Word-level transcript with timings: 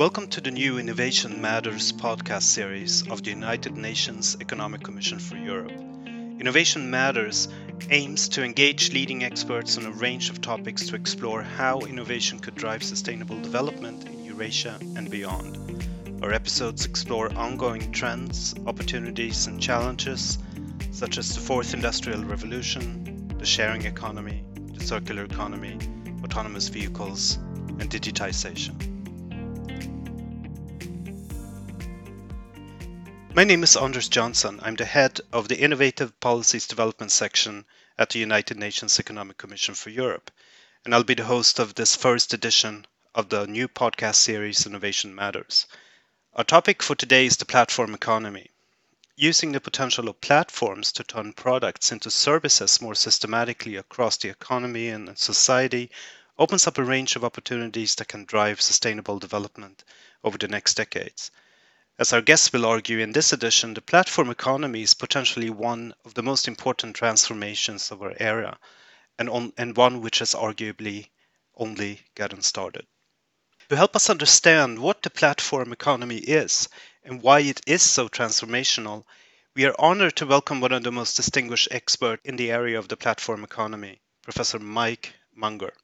Welcome 0.00 0.28
to 0.28 0.40
the 0.40 0.50
new 0.50 0.78
Innovation 0.78 1.42
Matters 1.42 1.92
podcast 1.92 2.44
series 2.44 3.06
of 3.10 3.22
the 3.22 3.28
United 3.28 3.76
Nations 3.76 4.34
Economic 4.40 4.82
Commission 4.82 5.18
for 5.18 5.36
Europe. 5.36 5.78
Innovation 6.40 6.90
Matters 6.90 7.48
aims 7.90 8.26
to 8.30 8.42
engage 8.42 8.94
leading 8.94 9.22
experts 9.24 9.76
on 9.76 9.84
a 9.84 9.90
range 9.90 10.30
of 10.30 10.40
topics 10.40 10.86
to 10.86 10.96
explore 10.96 11.42
how 11.42 11.80
innovation 11.80 12.38
could 12.38 12.54
drive 12.54 12.82
sustainable 12.82 13.38
development 13.42 14.06
in 14.06 14.24
Eurasia 14.24 14.78
and 14.96 15.10
beyond. 15.10 15.84
Our 16.22 16.32
episodes 16.32 16.86
explore 16.86 17.30
ongoing 17.34 17.92
trends, 17.92 18.54
opportunities, 18.66 19.48
and 19.48 19.60
challenges, 19.60 20.38
such 20.92 21.18
as 21.18 21.34
the 21.34 21.42
fourth 21.42 21.74
industrial 21.74 22.24
revolution, 22.24 23.34
the 23.36 23.44
sharing 23.44 23.84
economy, 23.84 24.44
the 24.72 24.82
circular 24.82 25.24
economy, 25.24 25.76
autonomous 26.24 26.68
vehicles, 26.68 27.36
and 27.78 27.90
digitization. 27.90 28.89
My 33.32 33.44
name 33.44 33.62
is 33.62 33.76
Anders 33.76 34.08
Jonsson. 34.08 34.58
I'm 34.60 34.74
the 34.74 34.84
head 34.84 35.20
of 35.32 35.46
the 35.46 35.56
Innovative 35.56 36.18
Policies 36.18 36.66
Development 36.66 37.12
section 37.12 37.64
at 37.96 38.10
the 38.10 38.18
United 38.18 38.56
Nations 38.56 38.98
Economic 38.98 39.38
Commission 39.38 39.76
for 39.76 39.90
Europe, 39.90 40.32
and 40.84 40.92
I'll 40.92 41.04
be 41.04 41.14
the 41.14 41.24
host 41.24 41.60
of 41.60 41.76
this 41.76 41.94
first 41.94 42.34
edition 42.34 42.88
of 43.14 43.28
the 43.28 43.46
new 43.46 43.68
podcast 43.68 44.16
series 44.16 44.66
Innovation 44.66 45.14
Matters. 45.14 45.68
Our 46.34 46.42
topic 46.42 46.82
for 46.82 46.96
today 46.96 47.24
is 47.24 47.36
the 47.36 47.44
platform 47.44 47.94
economy. 47.94 48.50
Using 49.14 49.52
the 49.52 49.60
potential 49.60 50.08
of 50.08 50.20
platforms 50.20 50.90
to 50.90 51.04
turn 51.04 51.32
products 51.32 51.92
into 51.92 52.10
services 52.10 52.80
more 52.80 52.96
systematically 52.96 53.76
across 53.76 54.16
the 54.16 54.28
economy 54.28 54.88
and 54.88 55.16
society 55.16 55.92
opens 56.36 56.66
up 56.66 56.78
a 56.78 56.84
range 56.84 57.14
of 57.14 57.24
opportunities 57.24 57.94
that 57.94 58.08
can 58.08 58.24
drive 58.24 58.60
sustainable 58.60 59.20
development 59.20 59.84
over 60.24 60.36
the 60.36 60.48
next 60.48 60.74
decades. 60.74 61.30
As 62.00 62.14
our 62.14 62.22
guests 62.22 62.50
will 62.50 62.64
argue 62.64 62.98
in 62.98 63.12
this 63.12 63.30
edition, 63.30 63.74
the 63.74 63.82
platform 63.82 64.30
economy 64.30 64.80
is 64.80 64.94
potentially 64.94 65.50
one 65.50 65.92
of 66.02 66.14
the 66.14 66.22
most 66.22 66.48
important 66.48 66.96
transformations 66.96 67.90
of 67.90 68.00
our 68.00 68.14
era, 68.18 68.58
and, 69.18 69.28
on, 69.28 69.52
and 69.58 69.76
one 69.76 70.00
which 70.00 70.20
has 70.20 70.32
arguably 70.32 71.10
only 71.56 72.00
gotten 72.14 72.40
started. 72.40 72.86
To 73.68 73.76
help 73.76 73.94
us 73.94 74.08
understand 74.08 74.78
what 74.78 75.02
the 75.02 75.10
platform 75.10 75.74
economy 75.74 76.16
is 76.16 76.70
and 77.04 77.20
why 77.20 77.40
it 77.40 77.60
is 77.66 77.82
so 77.82 78.08
transformational, 78.08 79.04
we 79.54 79.66
are 79.66 79.74
honored 79.78 80.16
to 80.16 80.26
welcome 80.26 80.62
one 80.62 80.72
of 80.72 80.82
the 80.82 80.90
most 80.90 81.18
distinguished 81.18 81.68
experts 81.70 82.22
in 82.24 82.36
the 82.36 82.50
area 82.50 82.78
of 82.78 82.88
the 82.88 82.96
platform 82.96 83.44
economy, 83.44 84.00
Professor 84.22 84.58
Mike 84.58 85.12
Munger. 85.34 85.74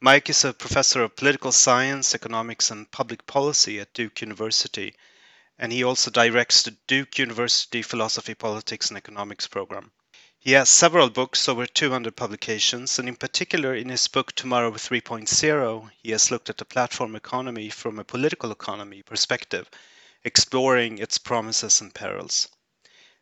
Mike 0.00 0.28
is 0.28 0.44
a 0.44 0.52
professor 0.52 1.00
of 1.04 1.14
political 1.14 1.52
science, 1.52 2.12
economics, 2.12 2.72
and 2.72 2.90
public 2.90 3.24
policy 3.24 3.78
at 3.78 3.94
Duke 3.94 4.20
University 4.20 4.92
and 5.58 5.72
he 5.72 5.84
also 5.84 6.10
directs 6.10 6.62
the 6.62 6.76
Duke 6.86 7.18
University 7.18 7.82
Philosophy, 7.82 8.34
Politics, 8.34 8.88
and 8.88 8.96
Economics 8.96 9.46
program. 9.46 9.92
He 10.38 10.52
has 10.52 10.68
several 10.68 11.08
books, 11.08 11.48
over 11.48 11.66
200 11.66 12.16
publications, 12.16 12.98
and 12.98 13.08
in 13.08 13.14
particular 13.14 13.76
in 13.76 13.88
his 13.90 14.08
book 14.08 14.32
Tomorrow 14.32 14.72
3.0, 14.72 15.90
he 16.02 16.10
has 16.10 16.32
looked 16.32 16.50
at 16.50 16.58
the 16.58 16.64
platform 16.64 17.14
economy 17.14 17.70
from 17.70 17.98
a 17.98 18.04
political 18.04 18.50
economy 18.50 19.02
perspective, 19.02 19.70
exploring 20.24 20.98
its 20.98 21.16
promises 21.18 21.80
and 21.80 21.94
perils. 21.94 22.48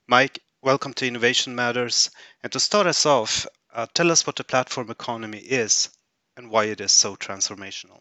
Mike, 0.07 0.39
welcome 0.63 0.95
to 0.95 1.07
Innovation 1.07 1.55
Matters. 1.55 2.11
And 2.43 2.51
to 2.53 2.59
start 2.59 2.87
us 2.87 3.05
off, 3.05 3.47
uh, 3.75 3.87
tell 3.93 4.11
us 4.11 4.27
what 4.27 4.37
the 4.37 4.45
platform 4.45 4.91
economy 4.91 5.41
is 5.41 5.91
and 6.37 6.51
why 6.51 6.65
it 6.65 6.81
is 6.81 6.91
so 6.91 7.17
transformational. 7.17 8.01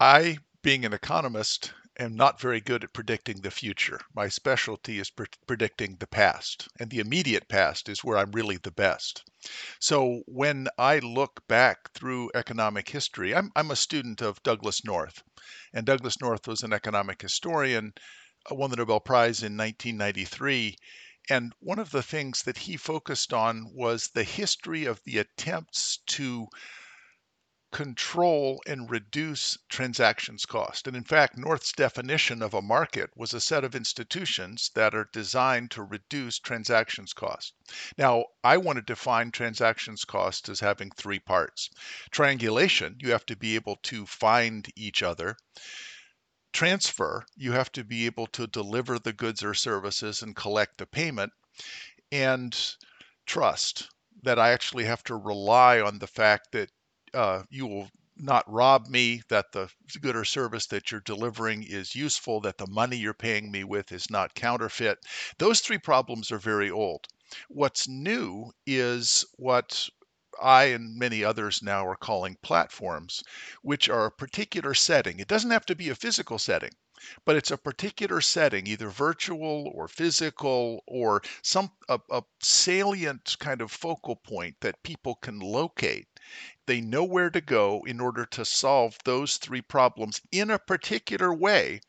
I, 0.00 0.38
being 0.62 0.86
an 0.86 0.94
economist, 0.94 1.72
am 1.98 2.14
not 2.14 2.38
very 2.38 2.60
good 2.60 2.84
at 2.84 2.92
predicting 2.92 3.40
the 3.40 3.50
future. 3.50 3.98
My 4.14 4.28
specialty 4.28 4.98
is 4.98 5.08
pre- 5.08 5.26
predicting 5.46 5.96
the 5.96 6.06
past, 6.06 6.68
and 6.78 6.90
the 6.90 6.98
immediate 6.98 7.48
past 7.48 7.88
is 7.88 8.04
where 8.04 8.18
I'm 8.18 8.32
really 8.32 8.58
the 8.58 8.70
best. 8.70 9.24
So 9.80 10.22
when 10.26 10.68
I 10.76 10.98
look 10.98 11.46
back 11.48 11.92
through 11.92 12.32
economic 12.34 12.88
history, 12.88 13.34
I'm, 13.34 13.50
I'm 13.56 13.70
a 13.70 13.76
student 13.76 14.20
of 14.20 14.42
Douglass 14.42 14.84
North, 14.84 15.22
and 15.72 15.86
Douglass 15.86 16.20
North 16.20 16.46
was 16.46 16.62
an 16.62 16.74
economic 16.74 17.22
historian, 17.22 17.94
uh, 18.50 18.54
won 18.54 18.70
the 18.70 18.76
Nobel 18.76 19.00
Prize 19.00 19.42
in 19.42 19.56
1993. 19.56 20.76
And 21.30 21.54
one 21.60 21.78
of 21.78 21.90
the 21.90 22.02
things 22.02 22.42
that 22.42 22.58
he 22.58 22.76
focused 22.76 23.32
on 23.32 23.72
was 23.72 24.08
the 24.08 24.24
history 24.24 24.84
of 24.84 25.02
the 25.04 25.18
attempts 25.18 25.98
to 26.08 26.48
control 27.76 28.62
and 28.66 28.90
reduce 28.90 29.58
transactions 29.68 30.46
cost. 30.46 30.86
And 30.86 30.96
in 30.96 31.04
fact, 31.04 31.36
North's 31.36 31.72
definition 31.72 32.40
of 32.40 32.54
a 32.54 32.62
market 32.62 33.10
was 33.14 33.34
a 33.34 33.40
set 33.40 33.64
of 33.64 33.74
institutions 33.74 34.70
that 34.74 34.94
are 34.94 35.10
designed 35.12 35.72
to 35.72 35.82
reduce 35.82 36.38
transactions 36.38 37.12
cost. 37.12 37.52
Now, 37.98 38.24
I 38.42 38.56
want 38.56 38.76
to 38.76 38.82
define 38.82 39.30
transactions 39.30 40.06
cost 40.06 40.48
as 40.48 40.58
having 40.58 40.90
three 40.90 41.18
parts. 41.18 41.68
Triangulation, 42.10 42.96
you 42.98 43.10
have 43.10 43.26
to 43.26 43.36
be 43.36 43.56
able 43.56 43.76
to 43.82 44.06
find 44.06 44.66
each 44.74 45.02
other. 45.02 45.36
Transfer, 46.54 47.26
you 47.36 47.52
have 47.52 47.70
to 47.72 47.84
be 47.84 48.06
able 48.06 48.28
to 48.28 48.46
deliver 48.46 48.98
the 48.98 49.12
goods 49.12 49.44
or 49.44 49.52
services 49.52 50.22
and 50.22 50.34
collect 50.34 50.78
the 50.78 50.86
payment. 50.86 51.30
And 52.10 52.58
trust, 53.26 53.90
that 54.22 54.38
I 54.38 54.52
actually 54.52 54.84
have 54.84 55.04
to 55.04 55.14
rely 55.14 55.78
on 55.78 55.98
the 55.98 56.06
fact 56.06 56.52
that 56.52 56.70
uh, 57.14 57.42
you 57.50 57.66
will 57.66 57.90
not 58.16 58.50
rob 58.50 58.88
me, 58.88 59.22
that 59.28 59.52
the 59.52 59.70
good 60.00 60.16
or 60.16 60.24
service 60.24 60.66
that 60.66 60.90
you're 60.90 61.00
delivering 61.00 61.62
is 61.62 61.94
useful, 61.94 62.40
that 62.40 62.58
the 62.58 62.66
money 62.66 62.96
you're 62.96 63.12
paying 63.14 63.50
me 63.50 63.62
with 63.64 63.92
is 63.92 64.10
not 64.10 64.34
counterfeit. 64.34 64.98
Those 65.38 65.60
three 65.60 65.78
problems 65.78 66.32
are 66.32 66.38
very 66.38 66.70
old. 66.70 67.06
What's 67.48 67.86
new 67.88 68.52
is 68.66 69.24
what 69.36 69.88
I 70.40 70.64
and 70.64 70.98
many 70.98 71.24
others 71.24 71.62
now 71.62 71.86
are 71.86 71.96
calling 71.96 72.36
platforms, 72.42 73.22
which 73.62 73.88
are 73.88 74.06
a 74.06 74.10
particular 74.10 74.74
setting. 74.74 75.18
It 75.18 75.28
doesn't 75.28 75.50
have 75.50 75.66
to 75.66 75.74
be 75.74 75.88
a 75.88 75.94
physical 75.94 76.38
setting, 76.38 76.72
but 77.24 77.36
it's 77.36 77.50
a 77.50 77.56
particular 77.56 78.20
setting, 78.20 78.66
either 78.66 78.88
virtual 78.88 79.70
or 79.74 79.88
physical 79.88 80.82
or 80.86 81.22
some 81.42 81.70
a, 81.88 81.98
a 82.10 82.22
salient 82.40 83.36
kind 83.38 83.60
of 83.60 83.70
focal 83.70 84.16
point 84.16 84.56
that 84.60 84.82
people 84.82 85.14
can 85.14 85.38
locate 85.40 86.08
they 86.66 86.80
know 86.80 87.04
where 87.04 87.30
to 87.30 87.40
go 87.40 87.82
in 87.86 88.00
order 88.00 88.26
to 88.26 88.44
solve 88.44 88.98
those 89.04 89.36
three 89.36 89.62
problems 89.62 90.20
in 90.32 90.50
a 90.50 90.58
particular 90.58 91.32
way. 91.32 91.80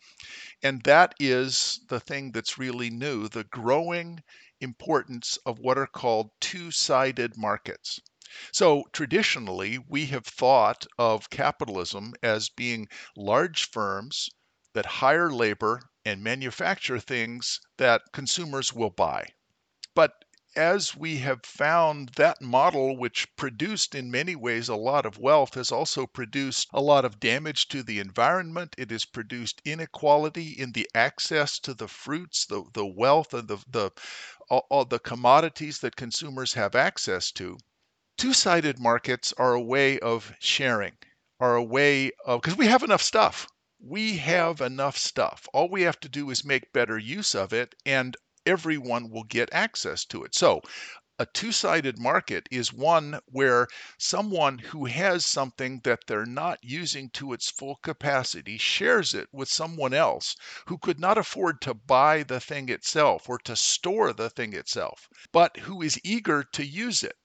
And 0.63 0.81
that 0.83 1.13
is 1.19 1.79
the 1.87 1.99
thing 1.99 2.31
that's 2.31 2.57
really 2.57 2.89
new 2.89 3.27
the 3.27 3.43
growing 3.43 4.23
importance 4.61 5.37
of 5.45 5.59
what 5.59 5.77
are 5.77 5.87
called 5.87 6.31
two 6.39 6.71
sided 6.71 7.37
markets. 7.37 7.99
So 8.51 8.83
traditionally, 8.91 9.77
we 9.77 10.05
have 10.07 10.25
thought 10.25 10.85
of 10.97 11.29
capitalism 11.29 12.13
as 12.21 12.49
being 12.49 12.87
large 13.15 13.69
firms 13.69 14.29
that 14.73 14.85
hire 14.85 15.31
labor 15.31 15.81
and 16.05 16.23
manufacture 16.23 16.99
things 16.99 17.59
that 17.77 18.01
consumers 18.13 18.73
will 18.73 18.89
buy. 18.89 19.27
But 19.95 20.25
as 20.57 20.95
we 20.95 21.19
have 21.19 21.45
found 21.45 22.09
that 22.15 22.41
model, 22.41 22.97
which 22.97 23.35
produced 23.35 23.93
in 23.93 24.09
many 24.09 24.35
ways 24.35 24.67
a 24.67 24.75
lot 24.75 25.05
of 25.05 25.19
wealth, 25.19 25.53
has 25.53 25.71
also 25.71 26.07
produced 26.07 26.67
a 26.73 26.81
lot 26.81 27.05
of 27.05 27.19
damage 27.19 27.67
to 27.67 27.83
the 27.83 27.99
environment. 27.99 28.73
It 28.77 28.89
has 28.89 29.05
produced 29.05 29.61
inequality 29.63 30.49
in 30.49 30.71
the 30.71 30.89
access 30.95 31.59
to 31.59 31.75
the 31.75 31.87
fruits, 31.87 32.45
the, 32.47 32.63
the 32.73 32.87
wealth, 32.87 33.35
and 33.35 33.47
the, 33.47 33.63
the, 33.69 33.91
all, 34.49 34.65
all 34.71 34.85
the 34.85 34.99
commodities 34.99 35.77
that 35.79 35.95
consumers 35.95 36.53
have 36.53 36.75
access 36.75 37.31
to. 37.33 37.59
Two 38.17 38.33
sided 38.33 38.79
markets 38.79 39.33
are 39.37 39.53
a 39.53 39.61
way 39.61 39.99
of 39.99 40.33
sharing, 40.39 40.97
are 41.39 41.55
a 41.55 41.63
way 41.63 42.11
of, 42.25 42.41
because 42.41 42.57
we 42.57 42.65
have 42.65 42.81
enough 42.81 43.03
stuff 43.03 43.47
we 43.79 44.17
have 44.17 44.59
enough 44.59 44.97
stuff. 44.97 45.47
All 45.53 45.69
we 45.69 45.83
have 45.83 45.99
to 45.99 46.09
do 46.09 46.31
is 46.31 46.43
make 46.43 46.73
better 46.73 46.97
use 46.97 47.35
of 47.35 47.53
it, 47.53 47.75
and 47.85 48.17
everyone 48.47 49.09
will 49.11 49.25
get 49.25 49.53
access 49.53 50.05
to 50.05 50.23
it. 50.23 50.33
So, 50.33 50.61
a 51.19 51.25
two 51.25 51.51
sided 51.51 51.97
market 51.97 52.47
is 52.51 52.71
one 52.71 53.19
where 53.25 53.67
someone 53.97 54.59
who 54.59 54.85
has 54.85 55.25
something 55.25 55.81
that 55.83 55.99
they're 56.05 56.27
not 56.27 56.59
using 56.61 57.09
to 57.09 57.33
its 57.33 57.49
full 57.49 57.77
capacity 57.77 58.57
shares 58.57 59.15
it 59.15 59.27
with 59.31 59.49
someone 59.49 59.95
else 59.95 60.35
who 60.67 60.77
could 60.77 60.99
not 60.99 61.17
afford 61.17 61.59
to 61.61 61.73
buy 61.73 62.21
the 62.21 62.39
thing 62.39 62.69
itself 62.69 63.27
or 63.27 63.39
to 63.39 63.55
store 63.55 64.13
the 64.13 64.29
thing 64.29 64.53
itself, 64.53 65.09
but 65.31 65.57
who 65.57 65.81
is 65.81 65.99
eager 66.03 66.43
to 66.43 66.63
use 66.63 67.03
it. 67.03 67.15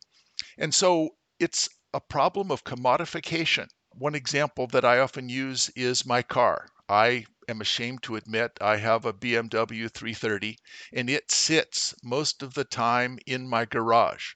And 0.57 0.75
so 0.75 1.11
it's 1.39 1.69
a 1.93 2.01
problem 2.01 2.51
of 2.51 2.65
commodification. 2.65 3.69
One 3.91 4.15
example 4.15 4.67
that 4.69 4.87
I 4.87 5.01
often 5.01 5.29
use 5.29 5.69
is 5.77 6.07
my 6.07 6.23
car. 6.23 6.67
I 6.89 7.27
am 7.49 7.61
ashamed 7.61 8.03
to 8.05 8.17
admit 8.17 8.59
I 8.61 8.77
have 8.77 9.05
a 9.05 9.13
BMW 9.13 9.91
330 9.91 10.59
and 10.93 11.11
it 11.11 11.31
sits 11.31 11.95
most 12.03 12.43
of 12.43 12.55
the 12.55 12.65
time 12.65 13.19
in 13.27 13.49
my 13.49 13.65
garage. 13.65 14.33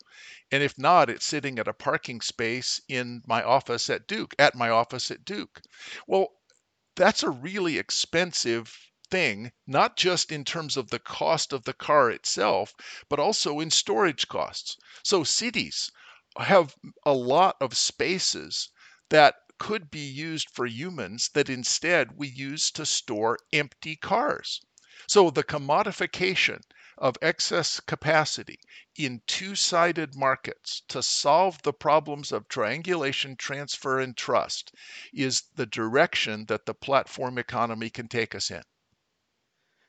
And 0.51 0.63
if 0.63 0.79
not, 0.79 1.11
it's 1.11 1.27
sitting 1.27 1.59
at 1.59 1.69
a 1.69 1.73
parking 1.73 2.21
space 2.21 2.81
in 2.89 3.23
my 3.27 3.43
office 3.43 3.91
at 3.91 4.07
Duke, 4.07 4.35
at 4.39 4.55
my 4.55 4.69
office 4.69 5.11
at 5.11 5.25
Duke. 5.25 5.61
Well, 6.07 6.29
that's 6.95 7.23
a 7.23 7.31
really 7.31 7.79
expensive 7.79 8.77
thing, 9.11 9.53
not 9.67 9.97
just 9.97 10.33
in 10.33 10.45
terms 10.45 10.77
of 10.77 10.91
the 10.91 10.99
cost 10.99 11.53
of 11.53 11.65
the 11.65 11.75
car 11.75 12.11
itself, 12.11 12.75
but 13.09 13.21
also 13.21 13.61
in 13.61 13.71
storage 13.71 14.29
costs. 14.29 14.77
So 15.03 15.25
cities 15.25 15.91
have 16.39 16.75
a 17.05 17.13
lot 17.13 17.57
of 17.61 17.77
spaces 17.77 18.71
that 19.11 19.37
could 19.59 19.91
be 19.91 20.07
used 20.07 20.51
for 20.51 20.67
humans 20.67 21.31
that 21.35 21.49
instead 21.49 22.17
we 22.17 22.29
use 22.29 22.71
to 22.71 22.85
store 22.85 23.39
empty 23.53 23.97
cars. 23.97 24.61
So 25.09 25.31
the 25.31 25.45
commodification 25.45 26.61
of 26.99 27.19
excess 27.21 27.81
capacity 27.81 28.59
in 28.97 29.21
two-sided 29.27 30.15
markets 30.15 30.83
to 30.89 31.03
solve 31.03 31.61
the 31.63 31.73
problems 31.73 32.33
of 32.33 32.49
triangulation, 32.49 33.37
transfer, 33.37 34.01
and 34.01 34.17
trust 34.17 34.73
is 35.13 35.43
the 35.55 35.67
direction 35.67 36.47
that 36.47 36.65
the 36.65 36.75
platform 36.75 37.37
economy 37.39 37.91
can 37.91 38.09
take 38.09 38.35
us 38.35 38.51
in. 38.51 38.63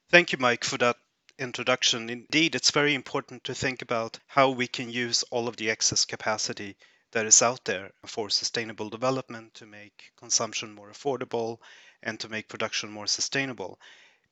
Thank 0.09 0.31
you, 0.31 0.37
Mike, 0.37 0.63
for 0.63 0.77
that 0.79 0.97
introduction. 1.39 2.09
Indeed, 2.09 2.55
it's 2.55 2.71
very 2.71 2.93
important 2.93 3.43
to 3.45 3.55
think 3.55 3.81
about 3.81 4.19
how 4.27 4.49
we 4.49 4.67
can 4.67 4.89
use 4.89 5.23
all 5.31 5.47
of 5.47 5.57
the 5.57 5.69
excess 5.69 6.03
capacity 6.05 6.75
that 7.11 7.25
is 7.25 7.41
out 7.41 7.65
there 7.65 7.91
for 8.05 8.29
sustainable 8.29 8.89
development 8.89 9.53
to 9.55 9.65
make 9.65 10.11
consumption 10.17 10.73
more 10.73 10.89
affordable 10.91 11.59
and 12.03 12.19
to 12.19 12.29
make 12.29 12.47
production 12.47 12.89
more 12.89 13.07
sustainable. 13.07 13.79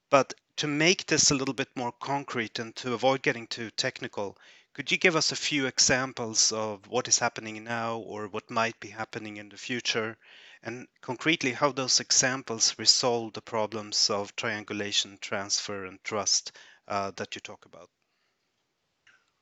But 0.10 0.34
to 0.58 0.68
make 0.68 1.08
this 1.08 1.32
a 1.32 1.36
little 1.36 1.54
bit 1.54 1.70
more 1.76 1.92
concrete 1.92 2.60
and 2.60 2.76
to 2.78 2.94
avoid 2.94 3.22
getting 3.22 3.48
too 3.48 3.72
technical, 3.72 4.38
could 4.74 4.92
you 4.92 4.98
give 4.98 5.16
us 5.16 5.32
a 5.32 5.36
few 5.36 5.68
examples 5.68 6.52
of 6.52 6.88
what 6.88 7.08
is 7.08 7.20
happening 7.20 7.64
now 7.64 7.98
or 7.98 8.28
what 8.28 8.52
might 8.52 8.80
be 8.80 8.90
happening 8.90 9.38
in 9.38 9.50
the 9.50 9.58
future? 9.58 10.18
And 10.62 10.88
concretely, 11.02 11.54
how 11.54 11.72
those 11.72 12.00
examples 12.00 12.78
resolve 12.78 13.34
the 13.34 13.42
problems 13.42 14.10
of 14.10 14.36
triangulation, 14.36 15.18
transfer, 15.22 15.86
and 15.86 16.04
trust 16.04 16.52
uh, 16.88 17.12
that 17.12 17.36
you 17.36 17.42
talk 17.42 17.66
about? 17.66 17.90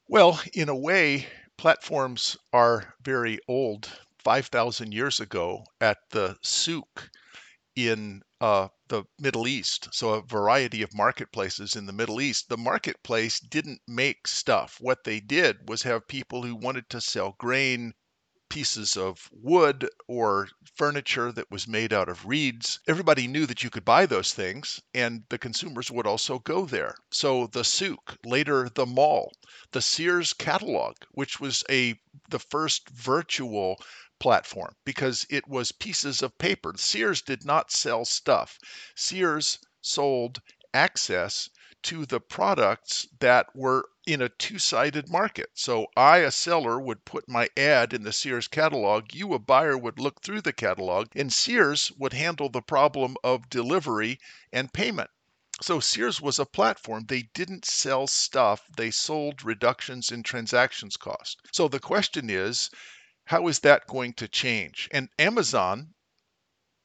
Well, 0.08 0.40
in 0.54 0.70
a 0.70 0.76
way, 0.76 1.28
platforms 1.58 2.38
are 2.52 2.96
very 3.02 3.40
old. 3.48 3.92
5,000 4.24 4.94
years 4.94 5.20
ago 5.20 5.66
at 5.82 5.98
the 6.12 6.38
souk 6.42 7.10
in 7.76 8.22
uh, 8.40 8.68
the 8.88 9.04
Middle 9.20 9.48
East, 9.48 9.90
so 9.92 10.14
a 10.14 10.22
variety 10.22 10.82
of 10.82 10.94
marketplaces 10.94 11.76
in 11.76 11.86
the 11.86 11.94
Middle 11.94 12.22
East, 12.22 12.50
the 12.50 12.58
marketplace 12.58 13.40
didn't 13.40 13.82
make 13.88 14.28
stuff. 14.28 14.78
What 14.80 15.04
they 15.04 15.20
did 15.20 15.68
was 15.68 15.84
have 15.84 16.08
people 16.08 16.44
who 16.44 16.56
wanted 16.56 16.90
to 16.90 17.02
sell 17.02 17.36
grain, 17.38 17.94
pieces 18.54 18.96
of 18.96 19.32
wood 19.32 19.90
or 20.08 20.48
furniture 20.76 21.32
that 21.32 21.50
was 21.50 21.68
made 21.68 21.92
out 21.92 22.08
of 22.08 22.28
reeds. 22.28 22.80
Everybody 22.88 23.28
knew 23.28 23.48
that 23.48 23.64
you 23.64 23.72
could 23.72 23.84
buy 23.84 24.06
those 24.06 24.32
things, 24.32 24.80
and 24.94 25.24
the 25.30 25.40
consumers 25.40 25.90
would 25.90 26.06
also 26.06 26.38
go 26.38 26.68
there. 26.68 26.94
So 27.10 27.48
the 27.48 27.64
souk, 27.64 28.20
later 28.24 28.70
the 28.70 28.86
mall, 28.86 29.34
the 29.72 29.82
Sears 29.82 30.34
catalog, 30.34 30.98
which 31.10 31.40
was 31.40 31.64
a 31.68 32.00
the 32.30 32.38
first 32.38 32.90
virtual 32.90 33.78
platform 34.20 34.76
because 34.86 35.26
it 35.32 35.48
was 35.48 35.72
pieces 35.72 36.22
of 36.22 36.38
paper. 36.38 36.74
Sears 36.78 37.24
did 37.24 37.44
not 37.44 37.72
sell 37.72 38.06
stuff. 38.06 38.60
Sears 38.94 39.58
sold 39.82 40.40
access 40.76 41.50
to 41.82 42.06
the 42.06 42.20
products 42.20 43.08
that 43.20 43.48
were 43.56 43.90
in 44.06 44.22
a 44.22 44.28
two 44.28 44.60
sided 44.60 45.10
market. 45.10 45.50
So 45.54 45.88
I, 45.96 46.18
a 46.18 46.32
seller, 46.32 46.80
would 46.80 47.06
put 47.06 47.30
my 47.30 47.48
ad 47.56 47.94
in 47.94 48.04
the 48.04 48.12
Sears 48.12 48.50
catalog. 48.50 49.14
You, 49.14 49.34
a 49.34 49.40
buyer, 49.40 49.78
would 49.78 49.98
look 49.98 50.22
through 50.22 50.42
the 50.42 50.52
catalog, 50.52 51.08
and 51.16 51.32
Sears 51.32 51.92
would 51.98 52.12
handle 52.12 52.50
the 52.50 52.62
problem 52.62 53.16
of 53.24 53.50
delivery 53.50 54.20
and 54.52 54.74
payment. 54.74 55.10
So 55.62 55.80
Sears 55.80 56.20
was 56.20 56.40
a 56.40 56.46
platform. 56.46 57.06
They 57.06 57.30
didn't 57.34 57.64
sell 57.64 58.08
stuff, 58.08 58.68
they 58.76 58.92
sold 58.92 59.44
reductions 59.44 60.12
in 60.12 60.24
transactions 60.24 60.98
cost. 60.98 61.40
So 61.54 61.68
the 61.70 61.80
question 61.80 62.30
is, 62.30 62.70
how 63.26 63.48
is 63.48 63.60
that 63.60 63.88
going 63.88 64.14
to 64.16 64.28
change? 64.28 64.90
And 64.92 65.08
Amazon 65.18 65.94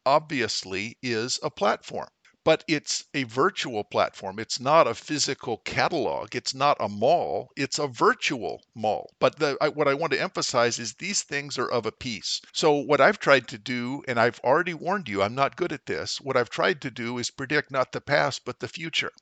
obviously 0.06 0.97
is 1.03 1.41
a 1.43 1.50
platform 1.50 2.09
but 2.49 2.65
it's 2.67 3.05
a 3.12 3.25
virtual 3.25 3.85
platform. 3.85 4.39
It's 4.39 4.59
not 4.59 4.87
a 4.87 4.95
physical 4.95 5.59
catalog. 5.59 6.35
It's 6.35 6.55
not 6.55 6.79
a 6.81 6.89
mall. 6.89 7.50
It's 7.56 7.79
a 7.79 7.87
virtual 7.87 8.62
mall. 8.75 9.12
But 9.19 9.39
the, 9.39 9.59
I, 9.61 9.69
what 9.69 9.87
I 9.87 9.93
want 9.93 10.15
to 10.15 10.23
emphasize 10.23 10.79
is 10.79 10.95
these 10.95 11.21
things 11.23 11.59
are 11.59 11.69
of 11.71 11.85
a 11.85 11.93
piece. 11.93 12.41
So, 12.55 12.73
what 12.73 13.03
I've 13.03 13.19
tried 13.19 13.49
to 13.49 13.59
do, 13.59 14.03
and 14.09 14.19
I've 14.19 14.41
already 14.41 14.73
warned 14.73 15.11
you, 15.11 15.23
I'm 15.23 15.35
not 15.35 15.56
good 15.56 15.75
at 15.75 15.85
this, 15.85 16.23
what 16.23 16.39
I've 16.39 16.49
tried 16.49 16.81
to 16.81 16.91
do 16.91 17.19
is 17.19 17.29
predict 17.29 17.71
not 17.71 17.93
the 17.93 18.00
past, 18.00 18.47
but 18.47 18.61
the 18.61 18.69
future. 18.69 19.12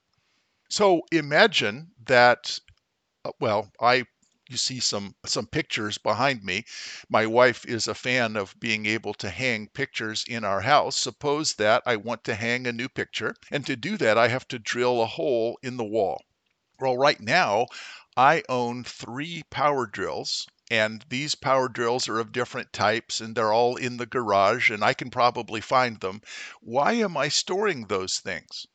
So, 0.69 1.02
imagine 1.11 1.90
that, 2.05 2.61
uh, 3.25 3.32
well, 3.40 3.73
I 3.81 4.05
you 4.48 4.56
see 4.56 4.81
some 4.81 5.14
some 5.25 5.46
pictures 5.46 5.98
behind 5.98 6.44
me. 6.44 6.64
My 7.08 7.26
wife 7.26 7.64
is 7.66 7.88
a 7.88 7.94
fan 7.94 8.37
of 8.37 8.58
being 8.60 8.87
able 8.87 9.14
to 9.14 9.31
hang 9.31 9.69
pictures 9.69 10.25
in 10.28 10.44
our 10.44 10.60
house. 10.60 10.96
Suppose 10.96 11.54
that 11.54 11.82
I 11.87 11.96
want 11.96 12.25
to 12.25 12.34
hang 12.34 12.66
a 12.66 12.72
new 12.72 12.88
picture, 12.88 13.34
and 13.50 13.66
to 13.66 13.76
do 13.76 13.96
that 13.96 14.16
I 14.16 14.28
have 14.28 14.46
to 14.48 14.58
drill 14.58 15.02
a 15.02 15.06
hole 15.06 15.58
in 15.62 15.76
the 15.76 15.84
wall. 15.84 16.22
Well, 16.78 16.96
right 16.96 17.20
now 17.20 17.66
I 18.16 18.43
own 18.48 18.84
three 18.84 19.43
power 19.50 19.87
drills 19.87 20.46
and 20.70 21.04
these 21.08 21.34
power 21.34 21.69
drills 21.69 22.08
are 22.08 22.19
of 22.19 22.32
different 22.32 22.72
types 22.72 23.20
and 23.20 23.34
they're 23.34 23.52
all 23.52 23.76
in 23.76 23.99
the 23.99 24.06
garage 24.06 24.70
and 24.70 24.82
I 24.84 24.94
can 24.94 25.10
probably 25.10 25.60
find 25.60 26.00
them. 26.00 26.22
Why 26.60 26.92
am 26.92 27.16
I 27.16 27.28
storing 27.28 27.87
those 27.87 28.19
things? 28.19 28.66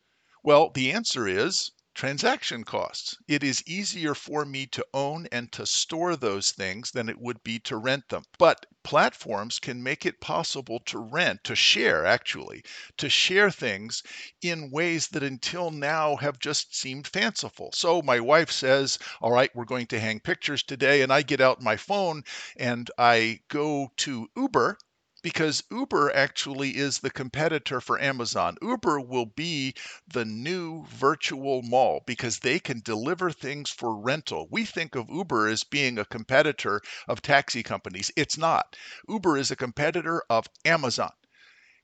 Well, 0.43 0.69
the 0.69 0.91
answer 0.91 1.27
is 1.27 1.71
transaction 1.93 2.63
costs. 2.63 3.17
It 3.27 3.43
is 3.43 3.63
easier 3.67 4.15
for 4.15 4.45
me 4.45 4.65
to 4.67 4.85
own 4.93 5.27
and 5.31 5.51
to 5.51 5.65
store 5.65 6.15
those 6.15 6.51
things 6.51 6.91
than 6.91 7.09
it 7.09 7.19
would 7.19 7.43
be 7.43 7.59
to 7.59 7.77
rent 7.77 8.09
them. 8.09 8.23
But 8.37 8.65
platforms 8.83 9.59
can 9.59 9.83
make 9.83 10.05
it 10.05 10.21
possible 10.21 10.79
to 10.85 10.97
rent, 10.97 11.43
to 11.43 11.55
share 11.55 12.05
actually, 12.05 12.63
to 12.97 13.09
share 13.09 13.51
things 13.51 14.03
in 14.41 14.71
ways 14.71 15.09
that 15.09 15.23
until 15.23 15.69
now 15.69 16.15
have 16.15 16.39
just 16.39 16.75
seemed 16.75 17.07
fanciful. 17.07 17.71
So 17.73 18.01
my 18.01 18.19
wife 18.19 18.51
says, 18.51 18.97
All 19.19 19.31
right, 19.31 19.53
we're 19.55 19.65
going 19.65 19.87
to 19.87 19.99
hang 19.99 20.19
pictures 20.19 20.63
today. 20.63 21.01
And 21.01 21.11
I 21.11 21.21
get 21.21 21.41
out 21.41 21.61
my 21.61 21.77
phone 21.77 22.23
and 22.57 22.89
I 22.97 23.41
go 23.49 23.91
to 23.97 24.29
Uber 24.35 24.77
because 25.21 25.63
Uber 25.69 26.11
actually 26.15 26.77
is 26.77 26.99
the 26.99 27.09
competitor 27.11 27.79
for 27.79 27.99
Amazon. 27.99 28.57
Uber 28.61 28.99
will 28.99 29.27
be 29.27 29.73
the 30.07 30.25
new 30.25 30.83
virtual 30.87 31.61
mall 31.61 32.01
because 32.05 32.39
they 32.39 32.59
can 32.59 32.81
deliver 32.81 33.31
things 33.31 33.69
for 33.69 33.95
rental. 33.95 34.47
We 34.49 34.65
think 34.65 34.95
of 34.95 35.09
Uber 35.09 35.47
as 35.47 35.63
being 35.63 35.99
a 35.99 36.05
competitor 36.05 36.81
of 37.07 37.21
taxi 37.21 37.61
companies. 37.61 38.11
It's 38.15 38.37
not. 38.37 38.75
Uber 39.07 39.37
is 39.37 39.51
a 39.51 39.55
competitor 39.55 40.23
of 40.29 40.47
Amazon 40.65 41.11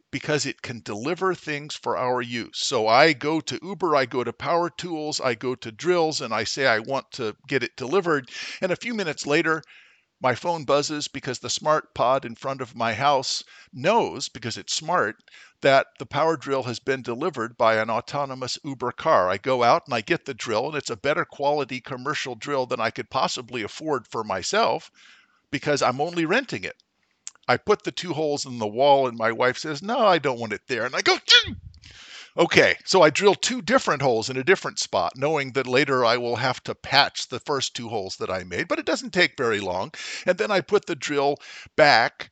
because 0.09 0.45
it 0.45 0.61
can 0.61 0.81
deliver 0.81 1.35
things 1.35 1.75
for 1.75 1.97
our 1.97 2.21
use. 2.21 2.57
So 2.57 2.87
I 2.87 3.13
go 3.13 3.41
to 3.41 3.59
Uber, 3.61 3.95
I 3.95 4.05
go 4.05 4.23
to 4.23 4.33
Power 4.33 4.69
Tools, 4.69 5.19
I 5.19 5.35
go 5.35 5.53
to 5.53 5.71
Drills, 5.71 6.21
and 6.21 6.33
I 6.33 6.43
say 6.43 6.65
I 6.65 6.79
want 6.79 7.11
to 7.13 7.35
get 7.47 7.61
it 7.61 7.75
delivered. 7.75 8.29
And 8.61 8.71
a 8.71 8.77
few 8.77 8.93
minutes 8.93 9.27
later, 9.27 9.61
my 10.19 10.33
phone 10.33 10.63
buzzes 10.63 11.07
because 11.07 11.39
the 11.39 11.49
smart 11.49 11.93
pod 11.93 12.25
in 12.25 12.35
front 12.35 12.61
of 12.61 12.75
my 12.75 12.93
house 12.93 13.43
knows, 13.71 14.29
because 14.29 14.57
it's 14.57 14.73
smart, 14.73 15.17
that 15.61 15.87
the 15.99 16.05
power 16.05 16.35
drill 16.35 16.63
has 16.63 16.79
been 16.79 17.01
delivered 17.01 17.57
by 17.57 17.75
an 17.75 17.89
autonomous 17.89 18.57
Uber 18.63 18.91
car. 18.91 19.29
I 19.29 19.37
go 19.37 19.63
out 19.63 19.83
and 19.85 19.93
I 19.93 20.01
get 20.01 20.25
the 20.25 20.33
drill, 20.33 20.67
and 20.67 20.75
it's 20.75 20.89
a 20.89 20.97
better 20.97 21.25
quality 21.25 21.79
commercial 21.79 22.35
drill 22.35 22.65
than 22.65 22.79
I 22.79 22.89
could 22.89 23.09
possibly 23.09 23.61
afford 23.61 24.07
for 24.07 24.23
myself 24.23 24.91
because 25.51 25.81
I'm 25.81 26.01
only 26.01 26.25
renting 26.25 26.63
it. 26.63 26.81
I 27.47 27.57
put 27.57 27.83
the 27.83 27.91
two 27.91 28.13
holes 28.13 28.45
in 28.45 28.59
the 28.59 28.67
wall, 28.67 29.07
and 29.07 29.17
my 29.17 29.31
wife 29.31 29.57
says, 29.57 29.81
No, 29.81 29.99
I 29.99 30.17
don't 30.17 30.39
want 30.39 30.53
it 30.53 30.61
there. 30.67 30.85
And 30.85 30.95
I 30.95 31.01
go, 31.01 31.17
Okay, 32.39 32.77
so 32.85 33.01
I 33.01 33.09
drill 33.09 33.33
two 33.33 33.63
different 33.63 34.03
holes 34.03 34.29
in 34.29 34.37
a 34.37 34.43
different 34.43 34.77
spot, 34.77 35.13
knowing 35.15 35.53
that 35.53 35.65
later 35.65 36.05
I 36.05 36.17
will 36.17 36.35
have 36.35 36.63
to 36.65 36.75
patch 36.75 37.29
the 37.29 37.39
first 37.39 37.75
two 37.75 37.89
holes 37.89 38.17
that 38.17 38.29
I 38.29 38.43
made, 38.43 38.67
but 38.67 38.77
it 38.77 38.85
doesn't 38.85 39.11
take 39.11 39.35
very 39.35 39.59
long. 39.59 39.91
And 40.23 40.37
then 40.37 40.51
I 40.51 40.61
put 40.61 40.85
the 40.85 40.95
drill 40.95 41.37
back 41.75 42.29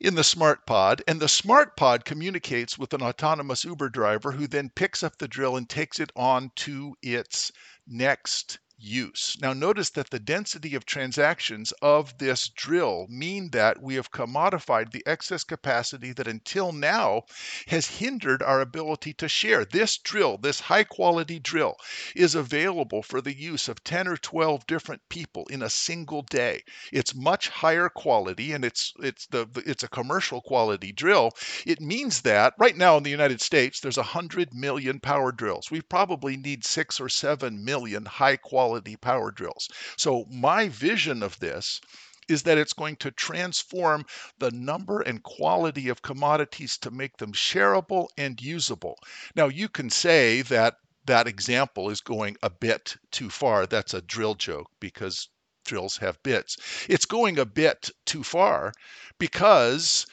in 0.00 0.14
the 0.14 0.22
smart 0.22 0.64
pod, 0.64 1.02
and 1.08 1.18
the 1.18 1.26
smart 1.26 1.76
pod 1.76 2.04
communicates 2.04 2.78
with 2.78 2.94
an 2.94 3.02
autonomous 3.02 3.64
Uber 3.64 3.88
driver 3.88 4.30
who 4.30 4.46
then 4.46 4.70
picks 4.70 5.02
up 5.02 5.18
the 5.18 5.26
drill 5.26 5.56
and 5.56 5.68
takes 5.68 5.98
it 5.98 6.12
on 6.14 6.52
to 6.56 6.94
its 7.02 7.50
next 7.84 8.60
use. 8.78 9.36
Now 9.40 9.54
notice 9.54 9.90
that 9.90 10.10
the 10.10 10.18
density 10.18 10.74
of 10.74 10.84
transactions 10.84 11.72
of 11.80 12.18
this 12.18 12.48
drill 12.48 13.06
mean 13.08 13.50
that 13.50 13.80
we 13.82 13.94
have 13.94 14.10
commodified 14.10 14.92
the 14.92 15.02
excess 15.06 15.44
capacity 15.44 16.12
that 16.12 16.28
until 16.28 16.72
now 16.72 17.22
has 17.68 17.86
hindered 17.86 18.42
our 18.42 18.60
ability 18.60 19.14
to 19.14 19.28
share. 19.28 19.64
This 19.64 19.96
drill, 19.96 20.36
this 20.36 20.60
high 20.60 20.84
quality 20.84 21.38
drill, 21.38 21.76
is 22.14 22.34
available 22.34 23.02
for 23.02 23.22
the 23.22 23.34
use 23.34 23.68
of 23.68 23.82
10 23.82 24.08
or 24.08 24.16
12 24.18 24.66
different 24.66 25.08
people 25.08 25.46
in 25.46 25.62
a 25.62 25.70
single 25.70 26.22
day. 26.22 26.62
It's 26.92 27.14
much 27.14 27.48
higher 27.48 27.88
quality 27.88 28.52
and 28.52 28.64
it's 28.64 28.92
it's 29.00 29.26
the 29.28 29.48
it's 29.64 29.84
a 29.84 29.88
commercial 29.88 30.42
quality 30.42 30.92
drill. 30.92 31.32
It 31.64 31.80
means 31.80 32.20
that 32.22 32.52
right 32.58 32.76
now 32.76 32.98
in 32.98 33.04
the 33.04 33.10
United 33.10 33.40
States 33.40 33.80
there's 33.80 33.96
100 33.96 34.52
million 34.52 35.00
power 35.00 35.32
drills. 35.32 35.70
We 35.70 35.80
probably 35.80 36.36
need 36.36 36.64
6 36.64 37.00
or 37.00 37.08
7 37.08 37.64
million 37.64 38.04
high 38.04 38.36
quality 38.36 38.65
power 39.00 39.30
drills. 39.30 39.68
So 39.96 40.24
my 40.30 40.68
vision 40.68 41.22
of 41.22 41.38
this 41.38 41.80
is 42.28 42.42
that 42.42 42.58
it's 42.58 42.72
going 42.72 42.96
to 42.96 43.10
transform 43.12 44.04
the 44.38 44.50
number 44.50 45.00
and 45.00 45.22
quality 45.22 45.88
of 45.88 46.02
commodities 46.02 46.76
to 46.78 46.90
make 46.90 47.16
them 47.18 47.32
shareable 47.32 48.08
and 48.18 48.40
usable. 48.40 48.98
Now, 49.34 49.48
you 49.48 49.68
can 49.68 49.90
say 49.90 50.42
that 50.42 50.76
that 51.06 51.28
example 51.28 51.88
is 51.90 52.00
going 52.00 52.36
a 52.42 52.50
bit 52.50 52.96
too 53.12 53.30
far. 53.30 53.66
That's 53.66 53.94
a 53.94 54.02
drill 54.02 54.34
joke 54.34 54.70
because 54.80 55.28
drills 55.64 55.96
have 55.98 56.22
bits. 56.22 56.56
It's 56.88 57.06
going 57.06 57.38
a 57.38 57.46
bit 57.46 57.90
too 58.06 58.24
far 58.24 58.72
because 59.18 60.06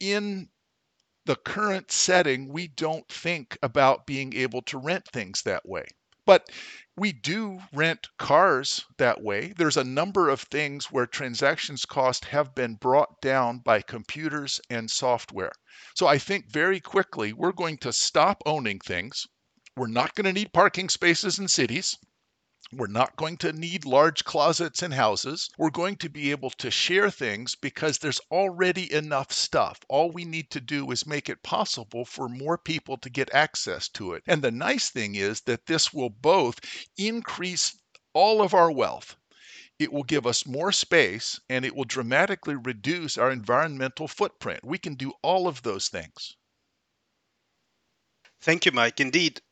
in 0.00 0.48
the 1.24 1.36
current 1.36 1.90
setting, 1.90 2.48
we 2.48 2.68
don't 2.68 3.08
think 3.08 3.56
about 3.62 4.06
being 4.06 4.34
able 4.34 4.62
to 4.62 4.78
rent 4.78 5.06
things 5.08 5.42
that 5.42 5.66
way. 5.66 5.86
But 6.26 6.48
we 6.94 7.10
do 7.10 7.58
rent 7.72 8.06
cars 8.18 8.84
that 8.98 9.22
way. 9.22 9.54
There's 9.56 9.78
a 9.78 9.84
number 9.84 10.28
of 10.28 10.42
things 10.42 10.92
where 10.92 11.06
transactions 11.06 11.86
cost 11.86 12.26
have 12.26 12.54
been 12.54 12.74
brought 12.74 13.20
down 13.22 13.60
by 13.60 13.80
computers 13.80 14.60
and 14.68 14.90
software. 14.90 15.52
So 15.96 16.06
I 16.06 16.18
think 16.18 16.50
very 16.50 16.80
quickly 16.80 17.32
we're 17.32 17.52
going 17.52 17.78
to 17.78 17.94
stop 17.94 18.42
owning 18.44 18.78
things. 18.78 19.26
We're 19.74 19.86
not 19.86 20.14
going 20.14 20.26
to 20.26 20.34
need 20.34 20.52
parking 20.52 20.90
spaces 20.90 21.38
in 21.38 21.48
cities. 21.48 21.96
We're 22.74 22.86
not 22.86 23.16
going 23.16 23.36
to 23.38 23.52
need 23.52 23.84
large 23.84 24.24
closets 24.24 24.82
in 24.82 24.92
houses. 24.92 25.50
We're 25.58 25.68
going 25.68 25.96
to 25.96 26.08
be 26.08 26.30
able 26.30 26.48
to 26.50 26.70
share 26.70 27.10
things 27.10 27.54
because 27.54 27.98
there's 27.98 28.20
already 28.30 28.90
enough 28.90 29.30
stuff. 29.30 29.78
All 29.90 30.10
we 30.10 30.24
need 30.24 30.50
to 30.52 30.60
do 30.60 30.90
is 30.90 31.06
make 31.06 31.28
it 31.28 31.42
possible 31.42 32.06
for 32.06 32.30
more 32.30 32.56
people 32.56 32.96
to 32.96 33.10
get 33.10 33.34
access 33.34 33.90
to 33.90 34.14
it. 34.14 34.22
And 34.26 34.40
the 34.40 34.50
nice 34.50 34.88
thing 34.88 35.16
is 35.16 35.42
that 35.42 35.66
this 35.66 35.92
will 35.92 36.08
both 36.08 36.60
increase 36.96 37.76
all 38.14 38.40
of 38.40 38.54
our 38.54 38.72
wealth. 38.72 39.16
It 39.78 39.92
will 39.92 40.04
give 40.04 40.26
us 40.26 40.46
more 40.46 40.72
space 40.72 41.38
and 41.50 41.66
it 41.66 41.76
will 41.76 41.84
dramatically 41.84 42.54
reduce 42.54 43.18
our 43.18 43.30
environmental 43.30 44.08
footprint. 44.08 44.64
We 44.64 44.78
can 44.78 44.94
do 44.94 45.12
all 45.20 45.46
of 45.46 45.62
those 45.62 45.88
things. 45.88 46.36
Thank 48.40 48.64
you, 48.64 48.72
Mike. 48.72 48.98
Indeed, 48.98 49.42